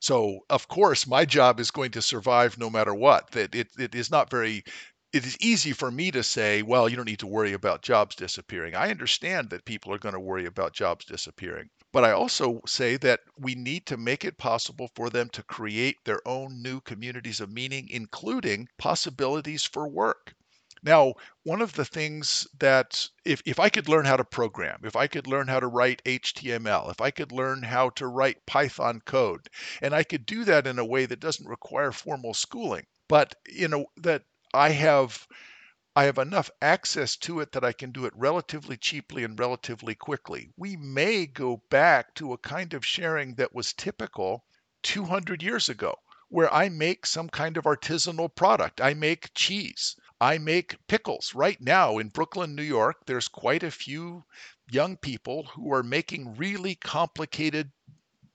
So, 0.00 0.46
of 0.48 0.66
course, 0.68 1.06
my 1.06 1.26
job 1.26 1.60
is 1.60 1.70
going 1.70 1.90
to 1.90 2.00
survive 2.00 2.56
no 2.56 2.70
matter 2.70 2.94
what. 2.94 3.30
That 3.32 3.54
it, 3.54 3.68
it 3.78 3.94
is 3.94 4.10
not 4.10 4.30
very 4.30 4.64
it 5.12 5.26
is 5.26 5.36
easy 5.40 5.72
for 5.72 5.90
me 5.90 6.10
to 6.12 6.22
say, 6.22 6.62
well, 6.62 6.88
you 6.88 6.94
don't 6.94 7.08
need 7.08 7.18
to 7.18 7.26
worry 7.26 7.52
about 7.52 7.82
jobs 7.82 8.14
disappearing. 8.14 8.76
I 8.76 8.90
understand 8.90 9.50
that 9.50 9.64
people 9.64 9.92
are 9.92 9.98
going 9.98 10.14
to 10.14 10.20
worry 10.20 10.46
about 10.46 10.72
jobs 10.72 11.04
disappearing. 11.04 11.70
But 11.92 12.04
I 12.04 12.12
also 12.12 12.60
say 12.64 12.96
that 12.98 13.20
we 13.36 13.56
need 13.56 13.86
to 13.86 13.96
make 13.96 14.24
it 14.24 14.38
possible 14.38 14.88
for 14.94 15.10
them 15.10 15.28
to 15.30 15.42
create 15.42 15.96
their 16.04 16.20
own 16.28 16.62
new 16.62 16.80
communities 16.80 17.40
of 17.40 17.50
meaning, 17.50 17.88
including 17.90 18.68
possibilities 18.78 19.64
for 19.64 19.88
work. 19.88 20.34
Now, 20.82 21.14
one 21.42 21.60
of 21.60 21.74
the 21.74 21.84
things 21.84 22.46
that 22.58 23.08
if, 23.24 23.42
if 23.44 23.58
I 23.58 23.68
could 23.68 23.88
learn 23.88 24.04
how 24.04 24.16
to 24.16 24.24
program, 24.24 24.80
if 24.84 24.94
I 24.94 25.08
could 25.08 25.26
learn 25.26 25.48
how 25.48 25.58
to 25.58 25.66
write 25.66 26.02
HTML, 26.04 26.90
if 26.90 27.00
I 27.00 27.10
could 27.10 27.32
learn 27.32 27.64
how 27.64 27.90
to 27.90 28.06
write 28.06 28.46
Python 28.46 29.02
code, 29.04 29.48
and 29.82 29.92
I 29.92 30.04
could 30.04 30.24
do 30.24 30.44
that 30.44 30.68
in 30.68 30.78
a 30.78 30.84
way 30.84 31.04
that 31.06 31.20
doesn't 31.20 31.48
require 31.48 31.90
formal 31.90 32.32
schooling, 32.32 32.86
but 33.08 33.34
you 33.48 33.66
know 33.66 33.86
that 33.96 34.22
I 34.54 34.70
have 34.70 35.28
I 35.94 36.04
have 36.04 36.18
enough 36.18 36.50
access 36.60 37.16
to 37.18 37.40
it 37.40 37.52
that 37.52 37.64
I 37.64 37.72
can 37.72 37.92
do 37.92 38.04
it 38.04 38.12
relatively 38.16 38.76
cheaply 38.76 39.22
and 39.22 39.38
relatively 39.38 39.94
quickly. 39.94 40.50
We 40.56 40.76
may 40.76 41.26
go 41.26 41.58
back 41.68 42.14
to 42.16 42.32
a 42.32 42.38
kind 42.38 42.74
of 42.74 42.86
sharing 42.86 43.34
that 43.34 43.54
was 43.54 43.72
typical 43.72 44.44
200 44.82 45.42
years 45.42 45.68
ago 45.68 45.96
where 46.28 46.52
I 46.52 46.68
make 46.68 47.06
some 47.06 47.28
kind 47.28 47.56
of 47.56 47.64
artisanal 47.64 48.34
product. 48.34 48.80
I 48.80 48.94
make 48.94 49.34
cheese. 49.34 49.96
I 50.20 50.38
make 50.38 50.86
pickles. 50.86 51.34
Right 51.34 51.60
now 51.60 51.98
in 51.98 52.08
Brooklyn, 52.08 52.54
New 52.54 52.62
York, 52.62 53.06
there's 53.06 53.28
quite 53.28 53.62
a 53.62 53.70
few 53.70 54.24
young 54.70 54.96
people 54.96 55.44
who 55.44 55.72
are 55.72 55.82
making 55.82 56.36
really 56.36 56.76
complicated 56.76 57.72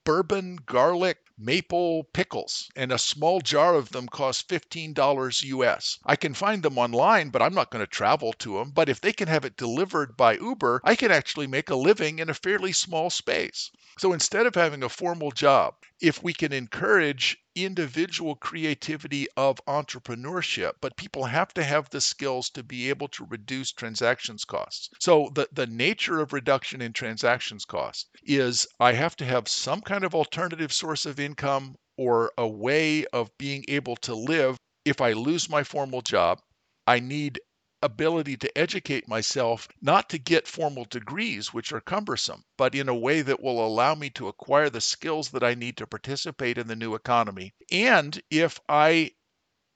bourbon, 0.03 0.57
garlic, 0.65 1.24
maple 1.37 2.05
pickles, 2.13 2.69
and 2.75 2.91
a 2.91 2.97
small 2.97 3.41
jar 3.41 3.75
of 3.75 3.89
them 3.89 4.07
costs 4.07 4.43
$15 4.43 5.43
US. 5.43 5.99
I 6.05 6.15
can 6.15 6.33
find 6.33 6.63
them 6.63 6.77
online, 6.77 7.29
but 7.29 7.41
I'm 7.41 7.53
not 7.53 7.71
going 7.71 7.83
to 7.83 7.91
travel 7.91 8.33
to 8.33 8.57
them. 8.57 8.71
But 8.71 8.89
if 8.89 9.01
they 9.01 9.11
can 9.11 9.27
have 9.27 9.43
it 9.45 9.57
delivered 9.57 10.15
by 10.15 10.35
Uber, 10.35 10.81
I 10.83 10.95
can 10.95 11.11
actually 11.11 11.47
make 11.47 11.69
a 11.69 11.75
living 11.75 12.19
in 12.19 12.29
a 12.29 12.33
fairly 12.33 12.71
small 12.71 13.09
space. 13.09 13.71
So 13.97 14.13
instead 14.13 14.45
of 14.45 14.55
having 14.55 14.83
a 14.83 14.89
formal 14.89 15.31
job, 15.31 15.75
if 15.99 16.23
we 16.23 16.33
can 16.33 16.53
encourage 16.53 17.37
individual 17.55 18.35
creativity 18.35 19.27
of 19.37 19.59
entrepreneurship, 19.65 20.73
but 20.81 20.97
people 20.97 21.23
have 21.25 21.53
to 21.53 21.63
have 21.63 21.89
the 21.89 22.01
skills 22.01 22.49
to 22.49 22.63
be 22.63 22.89
able 22.89 23.07
to 23.07 23.25
reduce 23.25 23.71
transactions 23.71 24.45
costs. 24.45 24.89
So 24.99 25.31
the, 25.33 25.47
the 25.51 25.67
nature 25.67 26.19
of 26.19 26.33
reduction 26.33 26.81
in 26.81 26.93
transactions 26.93 27.65
costs 27.65 28.09
is 28.23 28.67
I 28.79 28.93
have 28.93 29.15
to 29.17 29.25
have 29.25 29.47
some 29.47 29.81
kind 29.81 30.03
of 30.03 30.13
alternative 30.13 30.73
source 30.73 31.05
of 31.05 31.19
income 31.19 31.75
or 31.97 32.31
a 32.37 32.47
way 32.47 33.05
of 33.07 33.35
being 33.37 33.63
able 33.67 33.95
to 33.97 34.13
live 34.13 34.57
if 34.83 35.01
I 35.01 35.13
lose 35.13 35.49
my 35.49 35.63
formal 35.63 36.01
job. 36.01 36.39
I 36.87 36.99
need 36.99 37.39
ability 37.81 38.37
to 38.37 38.57
educate 38.57 39.07
myself, 39.07 39.67
not 39.81 40.09
to 40.09 40.17
get 40.17 40.47
formal 40.47 40.85
degrees, 40.85 41.53
which 41.53 41.71
are 41.73 41.81
cumbersome, 41.81 42.43
but 42.57 42.75
in 42.75 42.87
a 42.89 42.95
way 42.95 43.21
that 43.21 43.41
will 43.41 43.65
allow 43.65 43.95
me 43.95 44.09
to 44.11 44.27
acquire 44.27 44.69
the 44.69 44.81
skills 44.81 45.29
that 45.31 45.43
I 45.43 45.55
need 45.55 45.77
to 45.77 45.87
participate 45.87 46.57
in 46.57 46.67
the 46.67 46.75
new 46.75 46.95
economy. 46.95 47.53
And 47.71 48.21
if 48.29 48.59
I 48.69 49.11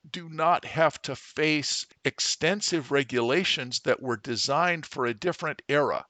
do 0.09 0.29
not 0.29 0.63
have 0.65 1.01
to 1.03 1.15
face 1.15 1.85
extensive 2.05 2.89
regulations 2.91 3.81
that 3.81 4.01
were 4.01 4.17
designed 4.17 4.85
for 4.85 5.05
a 5.05 5.13
different 5.13 5.61
era. 5.67 6.05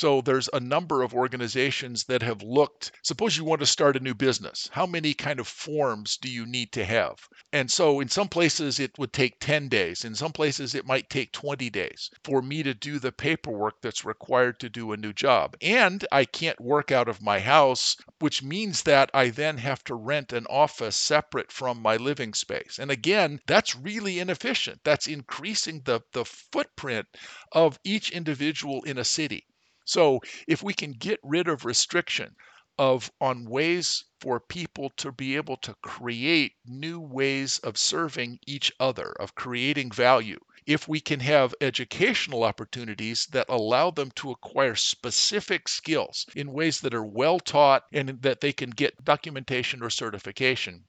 So 0.00 0.20
there's 0.20 0.48
a 0.52 0.60
number 0.60 1.02
of 1.02 1.12
organizations 1.12 2.04
that 2.04 2.22
have 2.22 2.40
looked. 2.40 2.92
Suppose 3.02 3.36
you 3.36 3.42
want 3.42 3.62
to 3.62 3.66
start 3.66 3.96
a 3.96 4.00
new 4.00 4.14
business. 4.14 4.70
How 4.70 4.86
many 4.86 5.12
kind 5.12 5.40
of 5.40 5.48
forms 5.48 6.16
do 6.16 6.30
you 6.30 6.46
need 6.46 6.70
to 6.74 6.84
have? 6.84 7.28
And 7.52 7.68
so 7.68 7.98
in 7.98 8.08
some 8.08 8.28
places 8.28 8.78
it 8.78 8.96
would 8.96 9.12
take 9.12 9.40
10 9.40 9.68
days. 9.68 10.04
In 10.04 10.14
some 10.14 10.30
places 10.30 10.76
it 10.76 10.86
might 10.86 11.10
take 11.10 11.32
20 11.32 11.68
days 11.70 12.10
for 12.22 12.40
me 12.40 12.62
to 12.62 12.74
do 12.74 13.00
the 13.00 13.10
paperwork 13.10 13.80
that's 13.82 14.04
required 14.04 14.60
to 14.60 14.68
do 14.68 14.92
a 14.92 14.96
new 14.96 15.12
job. 15.12 15.56
And 15.60 16.06
I 16.12 16.26
can't 16.26 16.60
work 16.60 16.92
out 16.92 17.08
of 17.08 17.20
my 17.20 17.40
house, 17.40 17.96
which 18.20 18.40
means 18.40 18.84
that 18.84 19.10
I 19.12 19.30
then 19.30 19.58
have 19.58 19.82
to 19.82 19.96
rent 19.96 20.32
an 20.32 20.46
office 20.46 20.94
separate 20.94 21.50
from 21.50 21.82
my 21.82 21.96
living 21.96 22.34
space. 22.34 22.78
And 22.78 22.92
again, 22.92 23.40
that's 23.48 23.74
really 23.74 24.20
inefficient. 24.20 24.78
That's 24.84 25.08
increasing 25.08 25.82
the, 25.86 26.02
the 26.12 26.24
footprint 26.24 27.08
of 27.50 27.80
each 27.82 28.12
individual 28.12 28.84
in 28.84 28.96
a 28.96 29.04
city. 29.04 29.44
So 29.88 30.20
if 30.46 30.62
we 30.62 30.74
can 30.74 30.92
get 30.92 31.18
rid 31.22 31.48
of 31.48 31.64
restriction 31.64 32.36
of 32.76 33.10
on 33.22 33.46
ways 33.48 34.04
for 34.20 34.38
people 34.38 34.90
to 34.98 35.10
be 35.10 35.34
able 35.34 35.56
to 35.56 35.74
create 35.82 36.52
new 36.66 37.00
ways 37.00 37.58
of 37.60 37.78
serving 37.78 38.38
each 38.46 38.70
other, 38.78 39.12
of 39.18 39.34
creating 39.34 39.90
value, 39.90 40.38
if 40.66 40.86
we 40.86 41.00
can 41.00 41.20
have 41.20 41.54
educational 41.62 42.44
opportunities 42.44 43.24
that 43.30 43.46
allow 43.48 43.90
them 43.90 44.10
to 44.16 44.30
acquire 44.30 44.74
specific 44.76 45.66
skills 45.66 46.26
in 46.36 46.52
ways 46.52 46.82
that 46.82 46.92
are 46.92 47.02
well 47.02 47.40
taught 47.40 47.84
and 47.90 48.20
that 48.20 48.42
they 48.42 48.52
can 48.52 48.68
get 48.68 49.02
documentation 49.04 49.82
or 49.82 49.88
certification, 49.88 50.84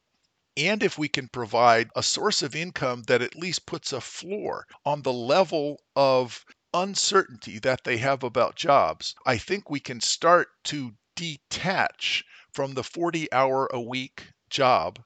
and 0.57 0.83
if 0.83 0.97
we 0.97 1.07
can 1.07 1.29
provide 1.29 1.89
a 1.95 2.03
source 2.03 2.41
of 2.41 2.53
income 2.53 3.03
that 3.03 3.21
at 3.21 3.37
least 3.37 3.65
puts 3.65 3.93
a 3.93 4.01
floor 4.01 4.67
on 4.85 5.01
the 5.03 5.13
level 5.13 5.81
of 5.95 6.43
uncertainty 6.73 7.59
that 7.59 7.83
they 7.83 7.97
have 7.97 8.23
about 8.23 8.55
jobs, 8.55 9.15
I 9.25 9.37
think 9.37 9.69
we 9.69 9.79
can 9.79 10.01
start 10.01 10.49
to 10.65 10.93
detach 11.15 12.23
from 12.53 12.73
the 12.73 12.83
40 12.83 13.31
hour 13.31 13.67
a 13.71 13.81
week 13.81 14.31
job 14.49 15.03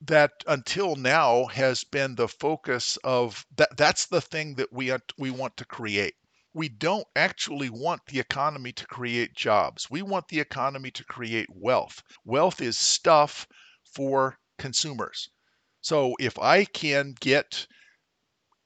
that 0.00 0.32
until 0.46 0.96
now 0.96 1.46
has 1.46 1.84
been 1.84 2.14
the 2.14 2.28
focus 2.28 2.96
of 3.04 3.46
that 3.56 3.76
that's 3.76 4.06
the 4.06 4.20
thing 4.20 4.54
that 4.56 4.72
we 4.72 4.92
we 5.18 5.30
want 5.30 5.56
to 5.56 5.64
create 5.64 6.14
we 6.54 6.68
don't 6.68 7.06
actually 7.16 7.70
want 7.70 8.04
the 8.06 8.20
economy 8.20 8.72
to 8.72 8.86
create 8.86 9.34
jobs. 9.34 9.88
We 9.90 10.02
want 10.02 10.28
the 10.28 10.40
economy 10.40 10.90
to 10.90 11.04
create 11.04 11.48
wealth. 11.50 12.02
Wealth 12.26 12.60
is 12.60 12.76
stuff 12.76 13.46
for 13.94 14.38
consumers. 14.58 15.30
So 15.80 16.14
if 16.20 16.38
I 16.38 16.66
can 16.66 17.14
get 17.20 17.66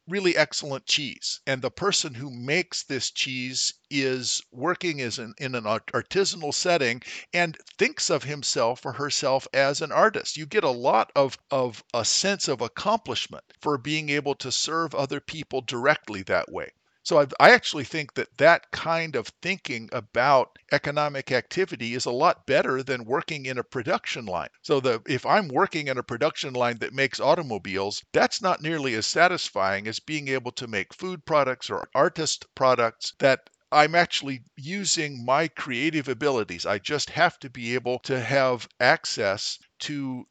really 0.09 0.37
excellent 0.37 0.87
cheese. 0.87 1.41
And 1.47 1.61
the 1.63 1.71
person 1.71 2.15
who 2.15 2.31
makes 2.31 2.85
this 2.85 3.11
cheese 3.11 3.75
is 3.91 4.43
working 4.53 5.01
as 5.01 5.19
an, 5.19 5.35
in 5.39 5.55
an 5.55 5.65
artisanal 5.65 6.55
setting 6.55 7.03
and 7.33 7.57
thinks 7.79 8.11
of 8.11 8.25
himself 8.25 8.85
or 8.85 8.93
herself 8.93 9.49
as 9.53 9.81
an 9.83 9.93
artist. 9.93 10.37
You 10.37 10.47
get 10.47 10.65
a 10.65 10.71
lot 10.71 11.11
of, 11.17 11.39
of 11.51 11.83
a 11.93 12.05
sense 12.05 12.49
of 12.49 12.61
accomplishment 12.61 13.45
for 13.61 13.79
being 13.79 14.09
able 14.09 14.35
to 14.37 14.53
serve 14.53 14.95
other 14.95 15.21
people 15.21 15.61
directly 15.61 16.23
that 16.23 16.51
way. 16.51 16.71
So 17.07 17.21
I, 17.21 17.27
I, 17.39 17.51
actually 17.53 17.85
think 17.85 18.15
that 18.15 18.37
that 18.39 18.69
kind 18.73 19.15
of 19.15 19.29
thinking 19.41 19.89
about 19.93 20.59
economic 20.73 21.31
activity 21.31 21.95
is 21.95 22.05
a 22.05 22.11
lot 22.11 22.45
better 22.47 22.83
than 22.83 23.05
working 23.05 23.47
in 23.47 23.59
a 23.59 23.63
production 23.63 24.27
line. 24.27 24.49
So 24.63 24.81
the 24.81 25.01
if 25.07 25.25
I'm 25.25 25.47
working 25.47 25.87
in 25.87 25.99
a 25.99 26.03
production 26.03 26.55
line 26.55 26.79
that 26.79 26.93
makes 26.93 27.21
automobiles, 27.21 28.03
that's 28.13 28.43
not 28.43 28.61
nearly 28.61 28.95
as 28.95 29.07
satisfying 29.07 29.87
as 29.87 30.01
being 30.01 30.27
able 30.27 30.51
to 30.51 30.67
make 30.67 30.93
food 30.93 31.25
products 31.25 31.71
or 31.71 31.89
artist 31.95 32.45
products 32.57 33.13
that 33.21 33.51
I'm 33.71 33.95
actually 33.95 34.43
using 34.57 35.25
my 35.25 35.47
creative 35.47 36.09
abilities. 36.09 36.67
I 36.67 36.81
just 36.81 37.11
have 37.11 37.39
to 37.39 37.49
be 37.49 37.75
able 37.75 38.01
to 38.01 38.21
have 38.21 38.69
access 38.81 39.61
to 39.81 40.27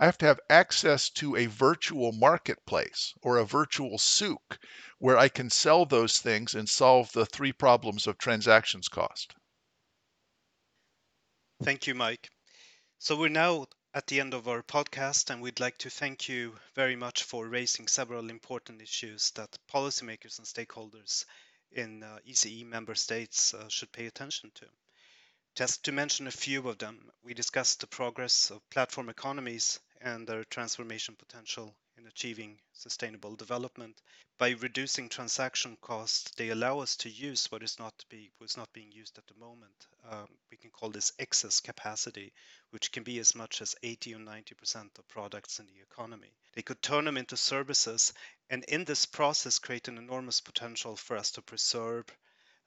I 0.00 0.04
have 0.04 0.18
to 0.18 0.26
have 0.26 0.38
access 0.48 1.10
to 1.10 1.34
a 1.34 1.46
virtual 1.46 2.12
marketplace 2.12 3.14
or 3.20 3.36
a 3.36 3.44
virtual 3.44 3.98
souk 3.98 4.60
where 4.98 5.18
I 5.18 5.28
can 5.28 5.50
sell 5.50 5.86
those 5.86 6.20
things 6.20 6.54
and 6.54 6.68
solve 6.68 7.10
the 7.10 7.26
three 7.26 7.52
problems 7.52 8.06
of 8.06 8.16
transactions 8.16 8.88
cost. 8.88 9.34
Thank 11.64 11.88
you, 11.88 11.96
Mike. 11.96 12.30
So 13.00 13.16
we're 13.16 13.28
now 13.28 13.66
at 13.92 14.06
the 14.06 14.20
end 14.20 14.34
of 14.34 14.46
our 14.46 14.62
podcast, 14.62 15.30
and 15.30 15.42
we'd 15.42 15.58
like 15.58 15.78
to 15.78 15.90
thank 15.90 16.28
you 16.28 16.56
very 16.76 16.94
much 16.94 17.24
for 17.24 17.48
raising 17.48 17.88
several 17.88 18.30
important 18.30 18.80
issues 18.80 19.32
that 19.32 19.58
policymakers 19.68 20.38
and 20.38 20.46
stakeholders 20.46 21.24
in 21.72 22.04
uh, 22.04 22.20
ECE 22.24 22.64
member 22.64 22.94
states 22.94 23.52
uh, 23.52 23.68
should 23.68 23.90
pay 23.90 24.06
attention 24.06 24.52
to. 24.54 24.66
Just 25.56 25.82
to 25.84 25.90
mention 25.90 26.28
a 26.28 26.30
few 26.30 26.68
of 26.68 26.78
them, 26.78 27.10
we 27.24 27.34
discussed 27.34 27.80
the 27.80 27.88
progress 27.88 28.52
of 28.52 28.70
platform 28.70 29.08
economies 29.08 29.80
and 30.00 30.26
their 30.26 30.44
transformation 30.44 31.16
potential 31.16 31.74
in 31.98 32.06
achieving 32.06 32.60
sustainable 32.72 33.34
development. 33.34 34.00
By 34.38 34.50
reducing 34.50 35.08
transaction 35.08 35.76
costs, 35.80 36.30
they 36.36 36.50
allow 36.50 36.78
us 36.78 36.94
to 36.98 37.10
use 37.10 37.50
what 37.50 37.64
is 37.64 37.78
not 37.80 38.04
be 38.08 38.30
what 38.38 38.48
is 38.50 38.56
not 38.56 38.72
being 38.72 38.92
used 38.92 39.18
at 39.18 39.26
the 39.26 39.34
moment. 39.34 39.88
Um, 40.08 40.28
we 40.48 40.56
can 40.56 40.70
call 40.70 40.90
this 40.90 41.12
excess 41.18 41.58
capacity, 41.58 42.32
which 42.70 42.92
can 42.92 43.02
be 43.02 43.18
as 43.18 43.34
much 43.34 43.60
as 43.60 43.74
80 43.82 44.14
or 44.14 44.20
90 44.20 44.54
percent 44.54 44.92
of 44.96 45.08
products 45.08 45.58
in 45.58 45.66
the 45.66 45.80
economy. 45.82 46.32
They 46.52 46.62
could 46.62 46.80
turn 46.82 47.04
them 47.04 47.16
into 47.16 47.36
services, 47.36 48.12
and 48.48 48.62
in 48.64 48.84
this 48.84 49.04
process, 49.06 49.58
create 49.58 49.88
an 49.88 49.98
enormous 49.98 50.40
potential 50.40 50.94
for 50.94 51.16
us 51.16 51.32
to 51.32 51.42
preserve 51.42 52.06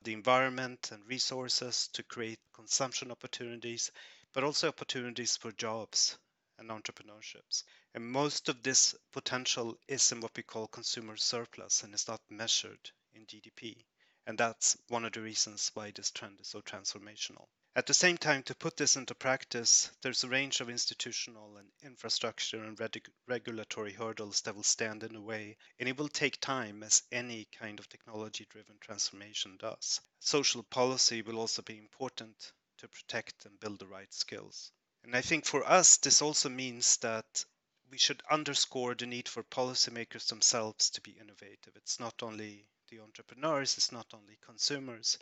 the 0.01 0.11
environment 0.11 0.89
and 0.91 1.07
resources 1.07 1.87
to 1.93 2.03
create 2.03 2.39
consumption 2.53 3.11
opportunities, 3.11 3.91
but 4.33 4.43
also 4.43 4.67
opportunities 4.67 5.37
for 5.37 5.53
jobs 5.53 6.17
and 6.61 6.69
entrepreneurships. 6.69 7.63
And 7.93 8.05
most 8.09 8.47
of 8.47 8.63
this 8.63 8.95
potential 9.11 9.77
is 9.89 10.11
in 10.13 10.21
what 10.21 10.37
we 10.37 10.43
call 10.43 10.67
consumer 10.67 11.17
surplus 11.17 11.83
and 11.83 11.93
is 11.93 12.07
not 12.07 12.21
measured 12.29 12.91
in 13.13 13.25
GDP. 13.25 13.85
And 14.27 14.37
that's 14.37 14.77
one 14.87 15.03
of 15.03 15.11
the 15.11 15.21
reasons 15.21 15.71
why 15.73 15.91
this 15.91 16.11
trend 16.11 16.39
is 16.39 16.47
so 16.47 16.61
transformational. 16.61 17.47
At 17.75 17.87
the 17.87 17.93
same 17.93 18.17
time, 18.17 18.43
to 18.43 18.53
put 18.55 18.77
this 18.77 18.95
into 18.95 19.15
practice, 19.15 19.89
there's 20.01 20.23
a 20.23 20.29
range 20.29 20.61
of 20.61 20.69
institutional 20.69 21.57
and 21.57 21.71
infrastructure 21.81 22.63
and 22.63 22.79
reg- 22.79 23.09
regulatory 23.27 23.93
hurdles 23.93 24.41
that 24.41 24.55
will 24.55 24.63
stand 24.63 25.03
in 25.03 25.13
the 25.13 25.21
way, 25.21 25.57
and 25.79 25.89
it 25.89 25.97
will 25.97 26.09
take 26.09 26.39
time 26.39 26.83
as 26.83 27.01
any 27.11 27.45
kind 27.45 27.79
of 27.79 27.89
technology 27.89 28.45
driven 28.49 28.77
transformation 28.79 29.57
does. 29.57 29.99
Social 30.19 30.63
policy 30.63 31.21
will 31.21 31.39
also 31.39 31.61
be 31.61 31.77
important 31.77 32.53
to 32.77 32.87
protect 32.87 33.45
and 33.45 33.59
build 33.59 33.79
the 33.79 33.87
right 33.87 34.13
skills. 34.13 34.71
And 35.03 35.15
I 35.15 35.21
think 35.21 35.45
for 35.45 35.63
us, 35.63 35.97
this 35.97 36.21
also 36.21 36.49
means 36.49 36.97
that 36.97 37.45
we 37.89 37.97
should 37.97 38.21
underscore 38.29 38.95
the 38.95 39.05
need 39.05 39.27
for 39.27 39.43
policymakers 39.43 40.27
themselves 40.27 40.89
to 40.91 41.01
be 41.01 41.11
innovative. 41.11 41.75
It's 41.75 41.99
not 41.99 42.21
only 42.21 42.65
the 42.89 42.99
entrepreneurs, 42.99 43.77
it's 43.77 43.91
not 43.91 44.13
only 44.13 44.37
consumers, 44.41 45.17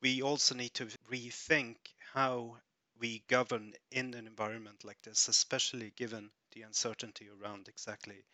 we 0.00 0.22
also 0.22 0.54
need 0.54 0.74
to 0.74 0.86
rethink 1.10 1.76
how 2.12 2.58
we 2.98 3.24
govern 3.26 3.74
in 3.90 4.14
an 4.14 4.26
environment 4.26 4.84
like 4.84 5.02
this, 5.02 5.28
especially 5.28 5.90
given 5.96 6.30
the 6.52 6.62
uncertainty 6.62 7.28
around 7.28 7.68
exactly 7.68 8.24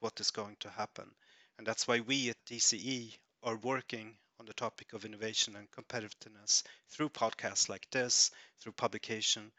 what 0.00 0.20
is 0.20 0.30
going 0.30 0.56
to 0.60 0.70
happen. 0.70 1.10
And 1.56 1.66
that's 1.66 1.88
why 1.88 2.00
we 2.00 2.30
at 2.30 2.44
DCE 2.46 3.18
are 3.42 3.56
working 3.56 4.18
on 4.38 4.46
the 4.46 4.54
topic 4.54 4.92
of 4.92 5.04
innovation 5.04 5.56
and 5.56 5.70
competitiveness 5.70 6.62
through 6.88 7.08
podcasts 7.10 7.68
like 7.68 7.88
this, 7.90 8.30
through 8.60 8.72
publication, 8.72 9.52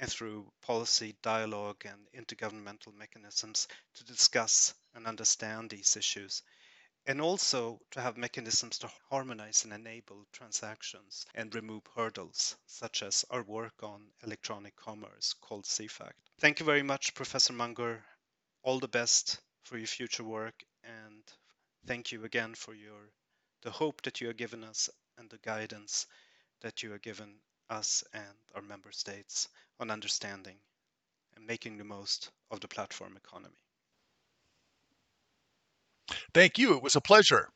and 0.00 0.10
through 0.10 0.50
policy 0.62 1.16
dialogue 1.22 1.84
and 1.84 2.06
intergovernmental 2.14 2.94
mechanisms 2.94 3.68
to 3.94 4.04
discuss 4.04 4.74
and 4.94 5.06
understand 5.06 5.70
these 5.70 5.96
issues 5.96 6.42
and 7.08 7.22
also 7.22 7.80
to 7.90 8.02
have 8.02 8.18
mechanisms 8.18 8.78
to 8.78 8.90
harmonize 9.08 9.64
and 9.64 9.72
enable 9.72 10.26
transactions 10.30 11.24
and 11.34 11.54
remove 11.54 11.82
hurdles, 11.96 12.54
such 12.66 13.02
as 13.02 13.24
our 13.30 13.42
work 13.44 13.82
on 13.82 14.02
electronic 14.22 14.76
commerce 14.76 15.34
called 15.40 15.64
CEFACT. 15.64 16.12
Thank 16.38 16.60
you 16.60 16.66
very 16.66 16.82
much, 16.82 17.14
Professor 17.14 17.54
Munger. 17.54 18.04
All 18.62 18.78
the 18.78 18.88
best 18.88 19.40
for 19.62 19.78
your 19.78 19.86
future 19.86 20.22
work, 20.24 20.62
and 20.84 21.24
thank 21.86 22.12
you 22.12 22.24
again 22.24 22.54
for 22.54 22.74
your 22.74 23.10
the 23.62 23.70
hope 23.70 24.02
that 24.02 24.20
you 24.20 24.26
have 24.26 24.36
given 24.36 24.62
us 24.62 24.90
and 25.16 25.30
the 25.30 25.38
guidance 25.38 26.06
that 26.60 26.82
you 26.82 26.92
have 26.92 27.02
given 27.02 27.40
us 27.70 28.04
and 28.12 28.38
our 28.54 28.62
member 28.62 28.92
states 28.92 29.48
on 29.80 29.90
understanding 29.90 30.56
and 31.36 31.46
making 31.46 31.78
the 31.78 31.84
most 31.84 32.30
of 32.50 32.60
the 32.60 32.68
platform 32.68 33.16
economy. 33.16 33.64
Thank 36.34 36.58
you. 36.58 36.74
It 36.76 36.82
was 36.82 36.96
a 36.96 37.00
pleasure. 37.00 37.50